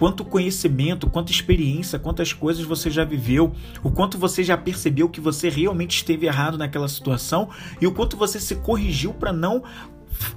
Quanto 0.01 0.25
conhecimento, 0.25 1.07
quanta 1.07 1.31
experiência, 1.31 1.99
quantas 1.99 2.33
coisas 2.33 2.65
você 2.65 2.89
já 2.89 3.03
viveu, 3.03 3.53
o 3.83 3.91
quanto 3.91 4.17
você 4.17 4.43
já 4.43 4.57
percebeu 4.57 5.07
que 5.07 5.21
você 5.21 5.47
realmente 5.47 5.97
esteve 5.97 6.25
errado 6.25 6.57
naquela 6.57 6.87
situação 6.87 7.49
e 7.79 7.85
o 7.85 7.91
quanto 7.91 8.17
você 8.17 8.39
se 8.39 8.55
corrigiu 8.55 9.13
para 9.13 9.31
não 9.31 9.63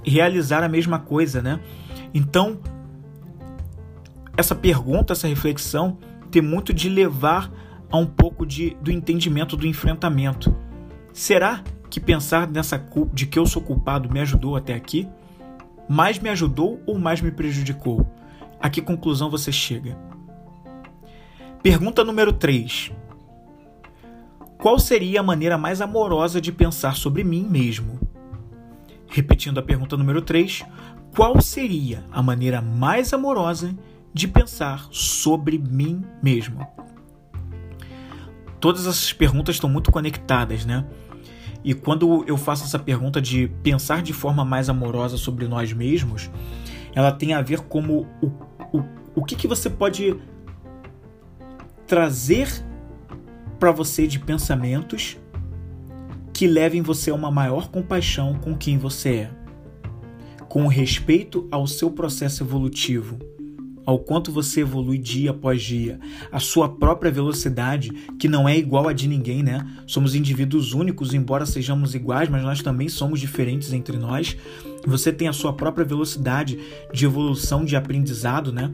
realizar 0.05 0.63
a 0.63 0.69
mesma 0.69 0.99
coisa, 0.99 1.41
né? 1.41 1.59
Então, 2.13 2.59
essa 4.37 4.53
pergunta, 4.53 5.13
essa 5.13 5.27
reflexão 5.27 5.97
tem 6.29 6.43
muito 6.43 6.71
de 6.71 6.87
levar 6.87 7.51
a 7.89 7.97
um 7.97 8.05
pouco 8.05 8.45
de, 8.45 8.77
do 8.79 8.91
entendimento 8.91 9.57
do 9.57 9.65
enfrentamento. 9.65 10.55
Será 11.11 11.63
que 11.89 11.99
pensar 11.99 12.47
nessa 12.47 12.79
de 13.11 13.25
que 13.25 13.39
eu 13.39 13.47
sou 13.47 13.63
culpado 13.63 14.11
me 14.11 14.19
ajudou 14.19 14.55
até 14.55 14.75
aqui? 14.75 15.09
Mais 15.89 16.19
me 16.19 16.29
ajudou 16.29 16.79
ou 16.85 16.99
mais 16.99 17.19
me 17.19 17.31
prejudicou? 17.31 18.05
A 18.65 18.69
que 18.71 18.81
conclusão 18.81 19.29
você 19.29 19.51
chega? 19.51 19.95
Pergunta 21.61 22.03
número 22.03 22.33
3. 22.33 22.91
Qual 24.57 24.79
seria 24.79 25.19
a 25.19 25.23
maneira 25.23 25.55
mais 25.55 25.81
amorosa 25.81 26.41
de 26.41 26.51
pensar 26.51 26.95
sobre 26.95 27.23
mim 27.23 27.43
mesmo? 27.47 27.99
Repetindo 29.07 29.59
a 29.59 29.61
pergunta 29.61 29.95
número 29.95 30.19
3, 30.19 30.65
qual 31.15 31.39
seria 31.39 32.03
a 32.11 32.23
maneira 32.23 32.59
mais 32.59 33.13
amorosa 33.13 33.71
de 34.11 34.27
pensar 34.27 34.87
sobre 34.89 35.59
mim 35.59 36.03
mesmo? 36.23 36.67
todas 38.59 38.87
essas 38.87 39.13
perguntas 39.13 39.57
estão 39.57 39.69
muito 39.69 39.91
conectadas, 39.91 40.65
né? 40.65 40.83
E 41.63 41.75
quando 41.75 42.23
eu 42.25 42.35
faço 42.35 42.63
essa 42.63 42.79
pergunta 42.79 43.21
de 43.21 43.47
pensar 43.61 44.01
de 44.01 44.11
forma 44.11 44.43
mais 44.43 44.69
amorosa 44.69 45.17
sobre 45.17 45.47
nós 45.47 45.71
mesmos, 45.71 46.31
ela 46.95 47.11
tem 47.11 47.33
a 47.33 47.43
ver 47.43 47.59
como 47.59 48.07
o, 48.23 48.54
o, 49.15 49.23
que, 49.23 49.35
que 49.35 49.47
você 49.47 49.69
pode 49.69 50.19
trazer 51.87 52.49
para 53.59 53.71
você 53.71 54.05
de 54.05 54.19
pensamentos 54.19 55.17
que 56.33 56.47
levem 56.47 56.81
você 56.81 57.11
a 57.11 57.15
uma 57.15 57.31
maior 57.31 57.69
compaixão 57.69 58.35
com 58.35 58.55
quem 58.55 58.77
você 58.77 59.09
é, 59.09 59.31
com 60.49 60.67
respeito 60.67 61.47
ao 61.49 61.65
seu 61.65 61.89
processo 61.89 62.43
evolutivo, 62.43 63.17
ao 63.85 63.99
quanto 63.99 64.31
você 64.31 64.61
evolui 64.61 64.97
dia 64.97 65.31
após 65.31 65.61
dia, 65.61 65.99
a 66.31 66.39
sua 66.39 66.67
própria 66.67 67.11
velocidade, 67.11 67.91
que 68.19 68.27
não 68.27 68.47
é 68.49 68.57
igual 68.57 68.87
a 68.87 68.93
de 68.93 69.07
ninguém, 69.07 69.43
né? 69.43 69.65
Somos 69.85 70.15
indivíduos 70.15 70.73
únicos, 70.73 71.13
embora 71.13 71.45
sejamos 71.45 71.93
iguais, 71.93 72.29
mas 72.29 72.43
nós 72.43 72.61
também 72.61 72.89
somos 72.89 73.19
diferentes 73.19 73.71
entre 73.73 73.97
nós. 73.97 74.35
Você 74.85 75.11
tem 75.11 75.27
a 75.27 75.33
sua 75.33 75.53
própria 75.53 75.85
velocidade 75.85 76.59
de 76.93 77.05
evolução, 77.05 77.63
de 77.63 77.75
aprendizado, 77.75 78.51
né? 78.51 78.71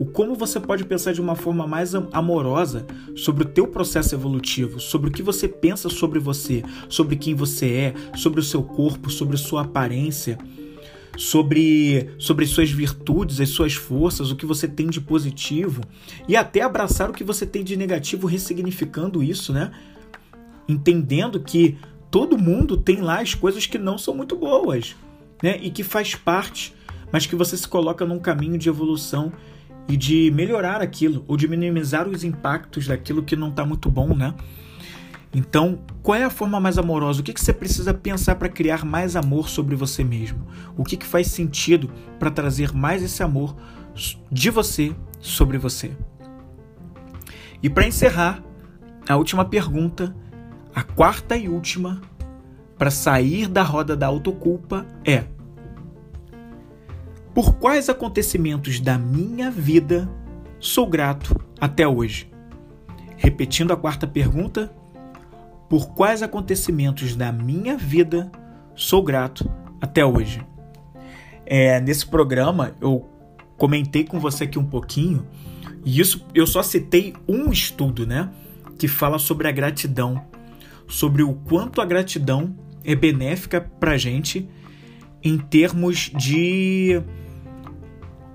o 0.00 0.06
como 0.06 0.34
você 0.34 0.58
pode 0.58 0.82
pensar 0.86 1.12
de 1.12 1.20
uma 1.20 1.36
forma 1.36 1.66
mais 1.66 1.94
amorosa 1.94 2.86
sobre 3.14 3.42
o 3.42 3.46
teu 3.46 3.68
processo 3.68 4.14
evolutivo, 4.14 4.80
sobre 4.80 5.10
o 5.10 5.12
que 5.12 5.22
você 5.22 5.46
pensa 5.46 5.90
sobre 5.90 6.18
você, 6.18 6.62
sobre 6.88 7.16
quem 7.16 7.34
você 7.34 7.66
é, 7.66 7.94
sobre 8.16 8.40
o 8.40 8.42
seu 8.42 8.62
corpo, 8.62 9.10
sobre 9.10 9.36
sua 9.36 9.60
aparência, 9.60 10.38
sobre 11.20 12.14
sobre 12.18 12.46
suas 12.46 12.70
virtudes, 12.70 13.40
as 13.40 13.50
suas 13.50 13.74
forças, 13.74 14.30
o 14.30 14.36
que 14.36 14.46
você 14.46 14.66
tem 14.66 14.88
de 14.88 15.02
positivo 15.02 15.82
e 16.26 16.34
até 16.34 16.62
abraçar 16.62 17.10
o 17.10 17.12
que 17.12 17.22
você 17.22 17.44
tem 17.44 17.62
de 17.62 17.76
negativo, 17.76 18.26
ressignificando 18.26 19.22
isso, 19.22 19.52
né? 19.52 19.70
Entendendo 20.66 21.38
que 21.38 21.76
todo 22.10 22.38
mundo 22.38 22.74
tem 22.74 23.02
lá 23.02 23.20
as 23.20 23.34
coisas 23.34 23.66
que 23.66 23.76
não 23.76 23.98
são 23.98 24.14
muito 24.14 24.34
boas, 24.34 24.96
né? 25.42 25.58
E 25.60 25.70
que 25.70 25.84
faz 25.84 26.14
parte, 26.14 26.74
mas 27.12 27.26
que 27.26 27.36
você 27.36 27.54
se 27.54 27.68
coloca 27.68 28.06
num 28.06 28.18
caminho 28.18 28.56
de 28.56 28.70
evolução 28.70 29.30
e 29.86 29.98
de 29.98 30.30
melhorar 30.30 30.80
aquilo 30.80 31.22
ou 31.28 31.36
de 31.36 31.46
minimizar 31.46 32.08
os 32.08 32.24
impactos 32.24 32.86
daquilo 32.86 33.22
que 33.22 33.36
não 33.36 33.50
está 33.50 33.66
muito 33.66 33.90
bom, 33.90 34.16
né? 34.16 34.34
Então, 35.32 35.78
qual 36.02 36.18
é 36.18 36.24
a 36.24 36.30
forma 36.30 36.58
mais 36.58 36.76
amorosa? 36.76 37.20
O 37.20 37.24
que, 37.24 37.32
que 37.32 37.40
você 37.40 37.52
precisa 37.52 37.94
pensar 37.94 38.34
para 38.34 38.48
criar 38.48 38.84
mais 38.84 39.14
amor 39.14 39.48
sobre 39.48 39.76
você 39.76 40.02
mesmo? 40.02 40.44
O 40.76 40.84
que, 40.84 40.96
que 40.96 41.06
faz 41.06 41.28
sentido 41.28 41.90
para 42.18 42.30
trazer 42.30 42.72
mais 42.74 43.02
esse 43.02 43.22
amor 43.22 43.54
de 44.30 44.50
você 44.50 44.94
sobre 45.20 45.56
você? 45.56 45.92
E 47.62 47.70
para 47.70 47.86
encerrar, 47.86 48.42
a 49.08 49.16
última 49.16 49.44
pergunta, 49.44 50.14
a 50.74 50.82
quarta 50.82 51.36
e 51.36 51.48
última, 51.48 52.00
para 52.76 52.90
sair 52.90 53.46
da 53.46 53.62
roda 53.62 53.96
da 53.96 54.06
autoculpa 54.08 54.84
é: 55.04 55.24
por 57.32 57.54
quais 57.54 57.88
acontecimentos 57.88 58.80
da 58.80 58.98
minha 58.98 59.50
vida 59.50 60.10
sou 60.58 60.88
grato 60.88 61.38
até 61.60 61.86
hoje? 61.86 62.28
Repetindo 63.16 63.72
a 63.72 63.76
quarta 63.76 64.06
pergunta, 64.06 64.74
por 65.70 65.94
quais 65.94 66.20
acontecimentos 66.20 67.14
da 67.14 67.30
minha 67.30 67.76
vida 67.76 68.30
sou 68.74 69.04
grato 69.04 69.48
até 69.80 70.04
hoje? 70.04 70.44
É, 71.46 71.80
nesse 71.80 72.04
programa 72.04 72.74
eu 72.80 73.08
comentei 73.56 74.02
com 74.02 74.18
você 74.18 74.44
aqui 74.44 74.58
um 74.58 74.64
pouquinho, 74.64 75.24
e 75.84 76.00
isso 76.00 76.26
eu 76.34 76.44
só 76.44 76.60
citei 76.60 77.14
um 77.28 77.52
estudo, 77.52 78.04
né? 78.04 78.30
Que 78.76 78.88
fala 78.88 79.16
sobre 79.16 79.46
a 79.46 79.52
gratidão, 79.52 80.20
sobre 80.88 81.22
o 81.22 81.34
quanto 81.34 81.80
a 81.80 81.86
gratidão 81.86 82.52
é 82.84 82.96
benéfica 82.96 83.60
pra 83.60 83.96
gente 83.96 84.48
em 85.22 85.38
termos 85.38 86.10
de 86.16 87.00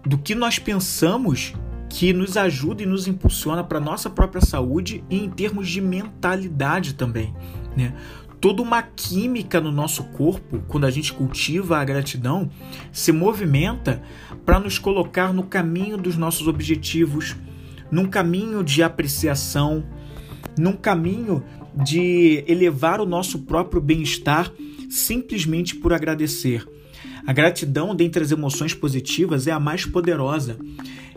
do 0.05 0.17
que 0.17 0.33
nós 0.33 0.57
pensamos 0.57 1.53
que 1.95 2.11
nos 2.11 2.35
ajuda 2.35 2.83
e 2.83 2.85
nos 2.85 3.07
impulsiona 3.07 3.63
para 3.63 3.79
nossa 3.79 4.09
própria 4.09 4.41
saúde 4.41 5.01
e 5.09 5.17
em 5.17 5.29
termos 5.29 5.69
de 5.69 5.79
mentalidade 5.79 6.93
também, 6.93 7.33
né? 7.75 7.95
Toda 8.41 8.61
uma 8.61 8.81
química 8.83 9.61
no 9.61 9.71
nosso 9.71 10.03
corpo, 10.03 10.61
quando 10.67 10.83
a 10.83 10.91
gente 10.91 11.13
cultiva 11.13 11.77
a 11.77 11.85
gratidão, 11.85 12.51
se 12.91 13.13
movimenta 13.13 14.03
para 14.45 14.59
nos 14.59 14.77
colocar 14.77 15.33
no 15.33 15.43
caminho 15.43 15.97
dos 15.97 16.17
nossos 16.17 16.49
objetivos, 16.49 17.33
num 17.89 18.07
caminho 18.07 18.61
de 18.61 18.83
apreciação, 18.83 19.85
num 20.59 20.73
caminho 20.73 21.45
de 21.81 22.43
elevar 22.45 22.99
o 22.99 23.05
nosso 23.05 23.39
próprio 23.43 23.81
bem-estar 23.81 24.51
simplesmente 24.89 25.75
por 25.75 25.93
agradecer. 25.93 26.67
A 27.25 27.33
gratidão, 27.33 27.95
dentre 27.95 28.23
as 28.23 28.31
emoções 28.31 28.73
positivas, 28.73 29.47
é 29.47 29.51
a 29.51 29.59
mais 29.59 29.85
poderosa. 29.85 30.57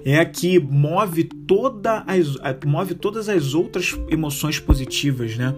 É 0.05 0.19
a 0.19 0.25
que 0.25 0.59
move, 0.59 1.25
toda 1.25 2.05
as, 2.07 2.37
move 2.65 2.95
todas 2.95 3.29
as 3.29 3.53
outras 3.53 3.99
emoções 4.09 4.59
positivas, 4.59 5.37
né? 5.37 5.55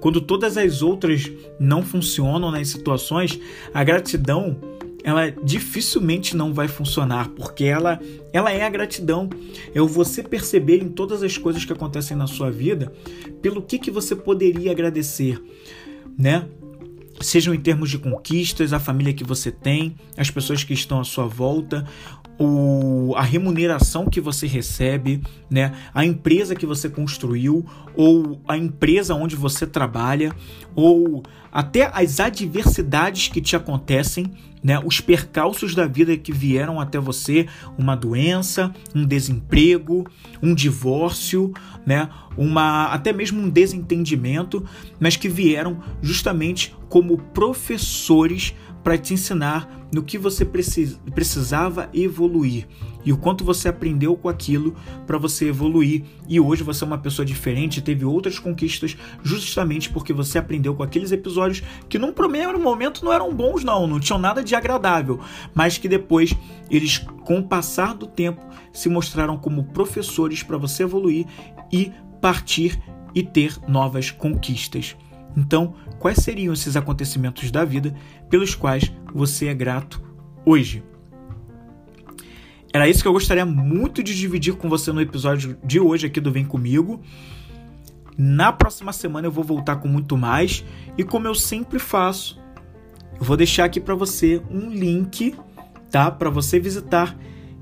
Quando 0.00 0.20
todas 0.20 0.56
as 0.56 0.82
outras 0.82 1.30
não 1.60 1.82
funcionam 1.82 2.50
nas 2.50 2.68
situações, 2.68 3.38
a 3.72 3.84
gratidão 3.84 4.56
ela 5.04 5.30
dificilmente 5.42 6.36
não 6.36 6.54
vai 6.54 6.68
funcionar, 6.68 7.28
porque 7.30 7.64
ela, 7.64 8.00
ela 8.32 8.52
é 8.52 8.62
a 8.62 8.70
gratidão. 8.70 9.28
É 9.74 9.82
o 9.82 9.86
você 9.86 10.22
perceber 10.22 10.82
em 10.82 10.88
todas 10.88 11.22
as 11.22 11.36
coisas 11.36 11.64
que 11.64 11.72
acontecem 11.72 12.16
na 12.16 12.26
sua 12.26 12.50
vida 12.50 12.92
pelo 13.40 13.62
que, 13.62 13.78
que 13.78 13.90
você 13.90 14.14
poderia 14.14 14.70
agradecer, 14.70 15.42
né? 16.16 16.46
Sejam 17.20 17.54
em 17.54 17.60
termos 17.60 17.90
de 17.90 17.98
conquistas, 17.98 18.72
a 18.72 18.80
família 18.80 19.12
que 19.12 19.24
você 19.24 19.50
tem, 19.50 19.96
as 20.16 20.30
pessoas 20.30 20.64
que 20.64 20.72
estão 20.72 21.00
à 21.00 21.04
sua 21.04 21.26
volta, 21.26 21.86
o, 22.38 23.14
a 23.16 23.22
remuneração 23.22 24.06
que 24.06 24.20
você 24.20 24.46
recebe, 24.46 25.22
né? 25.50 25.72
a 25.94 26.04
empresa 26.04 26.54
que 26.54 26.66
você 26.66 26.88
construiu, 26.88 27.64
ou 27.94 28.40
a 28.48 28.56
empresa 28.56 29.14
onde 29.14 29.36
você 29.36 29.66
trabalha, 29.66 30.34
ou 30.74 31.22
até 31.52 31.90
as 31.92 32.18
adversidades 32.18 33.28
que 33.28 33.40
te 33.40 33.54
acontecem, 33.54 34.32
né? 34.64 34.80
os 34.82 35.00
percalços 35.00 35.74
da 35.74 35.86
vida 35.86 36.16
que 36.16 36.32
vieram 36.32 36.80
até 36.80 36.98
você, 36.98 37.46
uma 37.76 37.94
doença, 37.94 38.72
um 38.94 39.04
desemprego, 39.04 40.06
um 40.42 40.54
divórcio, 40.54 41.52
né? 41.84 42.08
uma, 42.36 42.86
até 42.86 43.12
mesmo 43.12 43.42
um 43.42 43.50
desentendimento, 43.50 44.64
mas 44.98 45.16
que 45.16 45.28
vieram 45.28 45.82
justamente 46.00 46.74
como 46.88 47.18
professores 47.18 48.54
para 48.82 48.96
te 48.96 49.14
ensinar 49.14 49.68
no 49.92 50.02
que 50.02 50.16
você 50.16 50.44
precis, 50.44 50.98
precisava 51.14 51.90
evoluir 51.92 52.66
e 53.04 53.12
o 53.12 53.16
quanto 53.16 53.44
você 53.44 53.68
aprendeu 53.68 54.16
com 54.16 54.28
aquilo 54.28 54.74
para 55.06 55.18
você 55.18 55.48
evoluir. 55.48 56.04
E 56.28 56.38
hoje 56.40 56.62
você 56.62 56.84
é 56.84 56.86
uma 56.86 56.98
pessoa 56.98 57.24
diferente, 57.24 57.80
teve 57.80 58.04
outras 58.04 58.38
conquistas 58.38 58.96
justamente 59.22 59.90
porque 59.90 60.12
você 60.12 60.38
aprendeu 60.38 60.74
com 60.74 60.82
aqueles 60.82 61.12
episódios 61.12 61.62
que 61.88 61.98
num 61.98 62.12
primeiro 62.12 62.58
momento 62.58 63.04
não 63.04 63.12
eram 63.12 63.34
bons 63.34 63.64
não, 63.64 63.86
não 63.86 64.00
tinham 64.00 64.18
nada 64.18 64.42
de 64.42 64.54
agradável, 64.54 65.20
mas 65.54 65.78
que 65.78 65.88
depois 65.88 66.34
eles 66.70 66.98
com 67.24 67.38
o 67.38 67.44
passar 67.44 67.94
do 67.94 68.06
tempo 68.06 68.40
se 68.72 68.88
mostraram 68.88 69.36
como 69.36 69.64
professores 69.64 70.42
para 70.42 70.56
você 70.56 70.82
evoluir 70.82 71.26
e 71.70 71.92
partir 72.20 72.78
e 73.14 73.22
ter 73.22 73.58
novas 73.68 74.10
conquistas. 74.10 74.96
Então, 75.36 75.74
quais 75.98 76.18
seriam 76.18 76.52
esses 76.52 76.76
acontecimentos 76.76 77.50
da 77.50 77.64
vida 77.64 77.94
pelos 78.28 78.54
quais 78.54 78.92
você 79.12 79.48
é 79.48 79.54
grato 79.54 80.02
hoje? 80.44 80.82
Era 82.72 82.88
isso 82.88 83.02
que 83.02 83.08
eu 83.08 83.12
gostaria 83.12 83.44
muito 83.44 84.02
de 84.02 84.16
dividir 84.16 84.54
com 84.54 84.66
você 84.66 84.90
no 84.92 85.00
episódio 85.00 85.58
de 85.62 85.78
hoje 85.78 86.06
aqui 86.06 86.18
do 86.18 86.32
Vem 86.32 86.44
Comigo. 86.44 87.02
Na 88.16 88.50
próxima 88.50 88.94
semana 88.94 89.26
eu 89.26 89.30
vou 89.30 89.44
voltar 89.44 89.76
com 89.76 89.88
muito 89.88 90.16
mais 90.16 90.64
e 90.96 91.04
como 91.04 91.26
eu 91.26 91.34
sempre 91.34 91.78
faço, 91.78 92.40
eu 93.20 93.24
vou 93.24 93.36
deixar 93.36 93.64
aqui 93.64 93.78
para 93.78 93.94
você 93.94 94.40
um 94.50 94.70
link, 94.70 95.34
tá, 95.90 96.10
para 96.10 96.30
você 96.30 96.58
visitar 96.58 97.14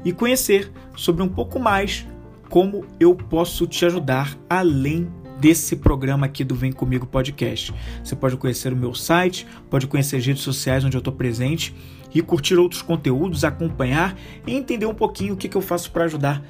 e 0.04 0.12
conhecer 0.12 0.70
sobre 0.94 1.24
um 1.24 1.28
pouco 1.28 1.58
mais 1.58 2.06
como 2.48 2.84
eu 3.00 3.16
posso 3.16 3.66
te 3.66 3.84
ajudar 3.84 4.38
além 4.48 5.10
desse 5.40 5.74
programa 5.74 6.26
aqui 6.26 6.44
do 6.44 6.54
Vem 6.54 6.70
Comigo 6.70 7.06
Podcast. 7.06 7.74
Você 8.04 8.14
pode 8.14 8.36
conhecer 8.36 8.72
o 8.72 8.76
meu 8.76 8.94
site, 8.94 9.44
pode 9.68 9.88
conhecer 9.88 10.16
as 10.16 10.26
redes 10.26 10.42
sociais 10.42 10.84
onde 10.84 10.96
eu 10.96 11.00
estou 11.00 11.12
presente 11.12 11.74
e 12.14 12.22
curtir 12.22 12.56
outros 12.56 12.82
conteúdos, 12.82 13.44
acompanhar 13.44 14.18
e 14.46 14.54
entender 14.54 14.86
um 14.86 14.94
pouquinho 14.94 15.34
o 15.34 15.36
que, 15.36 15.48
que 15.48 15.56
eu 15.56 15.62
faço 15.62 15.90
para 15.90 16.04
ajudar 16.04 16.44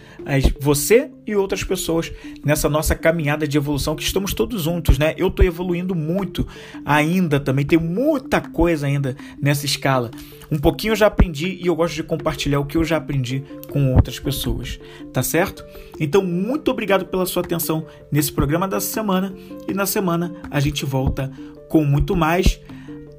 você 0.61 1.11
e 1.27 1.35
outras 1.35 1.63
pessoas 1.63 2.13
nessa 2.45 2.69
nossa 2.69 2.95
caminhada 2.95 3.47
de 3.47 3.57
evolução 3.57 3.95
que 3.95 4.03
estamos 4.03 4.35
todos 4.35 4.63
juntos, 4.63 4.99
né? 4.99 5.15
Eu 5.17 5.29
estou 5.29 5.45
evoluindo 5.45 5.95
muito 5.95 6.47
ainda 6.85 7.39
também, 7.39 7.65
tem 7.65 7.79
muita 7.79 8.41
coisa 8.41 8.87
ainda 8.87 9.17
nessa 9.41 9.67
escala. 9.67 10.11
Um 10.51 10.59
pouquinho 10.59 10.93
eu 10.93 10.97
já 10.97 11.07
aprendi 11.07 11.59
e 11.63 11.67
eu 11.67 11.77
gosto 11.77 11.95
de 11.95 12.03
compartilhar 12.03 12.59
o 12.59 12.65
que 12.65 12.77
eu 12.77 12.83
já 12.83 12.97
aprendi 12.97 13.45
com 13.71 13.95
outras 13.95 14.19
pessoas, 14.19 14.81
tá 15.13 15.23
certo? 15.23 15.65
Então, 15.99 16.25
muito 16.25 16.71
obrigado 16.71 17.07
pela 17.07 17.25
sua 17.25 17.43
atenção 17.43 17.87
nesse 18.11 18.33
programa 18.33 18.67
dessa 18.67 18.93
semana 18.93 19.33
e 19.69 19.73
na 19.73 19.87
semana 19.87 20.35
a 20.51 20.59
gente 20.59 20.85
volta 20.85 21.31
com 21.69 21.85
muito 21.85 22.17
mais. 22.17 22.61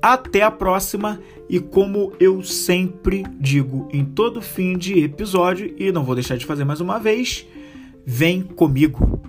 Até 0.02 0.42
a 0.42 0.52
próxima 0.52 1.22
E 1.52 1.60
como 1.60 2.14
eu 2.18 2.42
sempre 2.42 3.26
digo 3.38 3.90
em 3.92 4.06
todo 4.06 4.42
fim 4.42 4.78
de 4.78 5.04
episódio, 5.04 5.76
e 5.78 5.92
não 5.92 6.06
vou 6.06 6.16
deixar 6.16 6.38
de 6.38 6.46
fazer 6.46 6.64
mais 6.64 6.80
uma 6.80 6.98
vez, 6.98 7.46
vem 8.06 8.42
comigo. 8.42 9.22